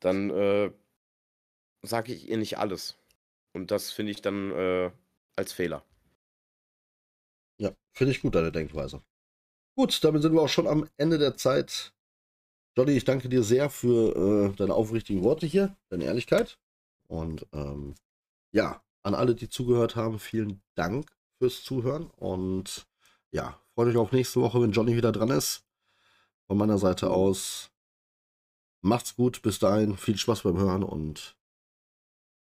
dann 0.00 0.30
äh, 0.30 0.72
sage 1.82 2.12
ich 2.12 2.28
ihr 2.28 2.36
nicht 2.36 2.58
alles. 2.58 2.98
Und 3.54 3.70
das 3.70 3.92
finde 3.92 4.10
ich 4.10 4.20
dann 4.20 4.50
äh, 4.50 4.90
als 5.36 5.52
Fehler. 5.52 5.84
Ja, 7.60 7.70
finde 7.96 8.10
ich 8.10 8.20
gut, 8.20 8.34
deine 8.34 8.50
Denkweise. 8.50 9.02
Gut, 9.76 10.02
damit 10.02 10.22
sind 10.22 10.32
wir 10.32 10.42
auch 10.42 10.48
schon 10.48 10.66
am 10.66 10.88
Ende 10.96 11.18
der 11.18 11.36
Zeit. 11.36 11.92
Johnny, 12.76 12.96
ich 12.96 13.04
danke 13.04 13.28
dir 13.28 13.44
sehr 13.44 13.70
für 13.70 14.50
äh, 14.50 14.56
deine 14.56 14.74
aufrichtigen 14.74 15.22
Worte 15.22 15.46
hier, 15.46 15.76
deine 15.90 16.06
Ehrlichkeit. 16.06 16.58
Und 17.06 17.46
ähm, 17.52 17.94
ja, 18.52 18.82
an 19.04 19.14
alle, 19.14 19.36
die 19.36 19.48
zugehört 19.48 19.94
haben, 19.94 20.18
vielen 20.18 20.60
Dank 20.74 21.08
fürs 21.40 21.62
Zuhören. 21.62 22.10
Und 22.10 22.87
ja, 23.30 23.60
freut 23.74 23.88
euch 23.88 23.96
auf 23.96 24.12
nächste 24.12 24.40
Woche, 24.40 24.60
wenn 24.60 24.72
Johnny 24.72 24.96
wieder 24.96 25.12
dran 25.12 25.30
ist. 25.30 25.64
Von 26.46 26.58
meiner 26.58 26.78
Seite 26.78 27.10
aus, 27.10 27.70
macht's 28.80 29.14
gut, 29.16 29.42
bis 29.42 29.58
dahin, 29.58 29.96
viel 29.96 30.16
Spaß 30.16 30.42
beim 30.42 30.56
Hören 30.58 30.82
und 30.82 31.36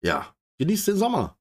ja, 0.04 0.36
genießt 0.58 0.90
den 0.90 0.98
Sommer. 0.98 1.38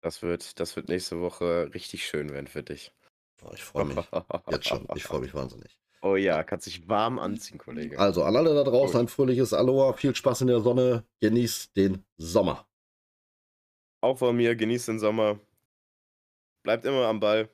Das 0.00 0.22
wird, 0.22 0.60
das 0.60 0.76
wird 0.76 0.88
nächste 0.88 1.20
Woche 1.20 1.70
richtig 1.74 2.06
schön 2.06 2.30
werden 2.30 2.46
für 2.46 2.62
dich. 2.62 2.92
Oh, 3.42 3.50
ich 3.54 3.62
freue 3.62 3.84
mich 3.84 3.96
jetzt 4.50 4.68
schon. 4.68 4.86
Ich 4.94 5.04
freue 5.04 5.20
mich 5.20 5.34
wahnsinnig. 5.34 5.76
Oh 6.00 6.14
ja, 6.14 6.44
kannst 6.44 6.68
dich 6.68 6.88
warm 6.88 7.18
anziehen, 7.18 7.58
Kollege. 7.58 7.98
Also 7.98 8.22
an 8.22 8.36
alle 8.36 8.54
da 8.54 8.62
draußen 8.62 9.00
ein 9.00 9.08
fröhliches 9.08 9.52
Aloha, 9.52 9.94
viel 9.94 10.14
Spaß 10.14 10.42
in 10.42 10.46
der 10.46 10.60
Sonne, 10.60 11.04
genießt 11.18 11.76
den 11.76 12.04
Sommer. 12.16 12.68
Auch 14.00 14.16
von 14.16 14.36
mir, 14.36 14.54
genießt 14.54 14.86
den 14.86 15.00
Sommer. 15.00 15.40
Bleibt 16.62 16.84
immer 16.84 17.06
am 17.06 17.18
Ball. 17.18 17.50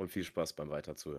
Und 0.00 0.10
viel 0.10 0.24
Spaß 0.24 0.54
beim 0.54 0.70
Weiterzuhören. 0.70 1.18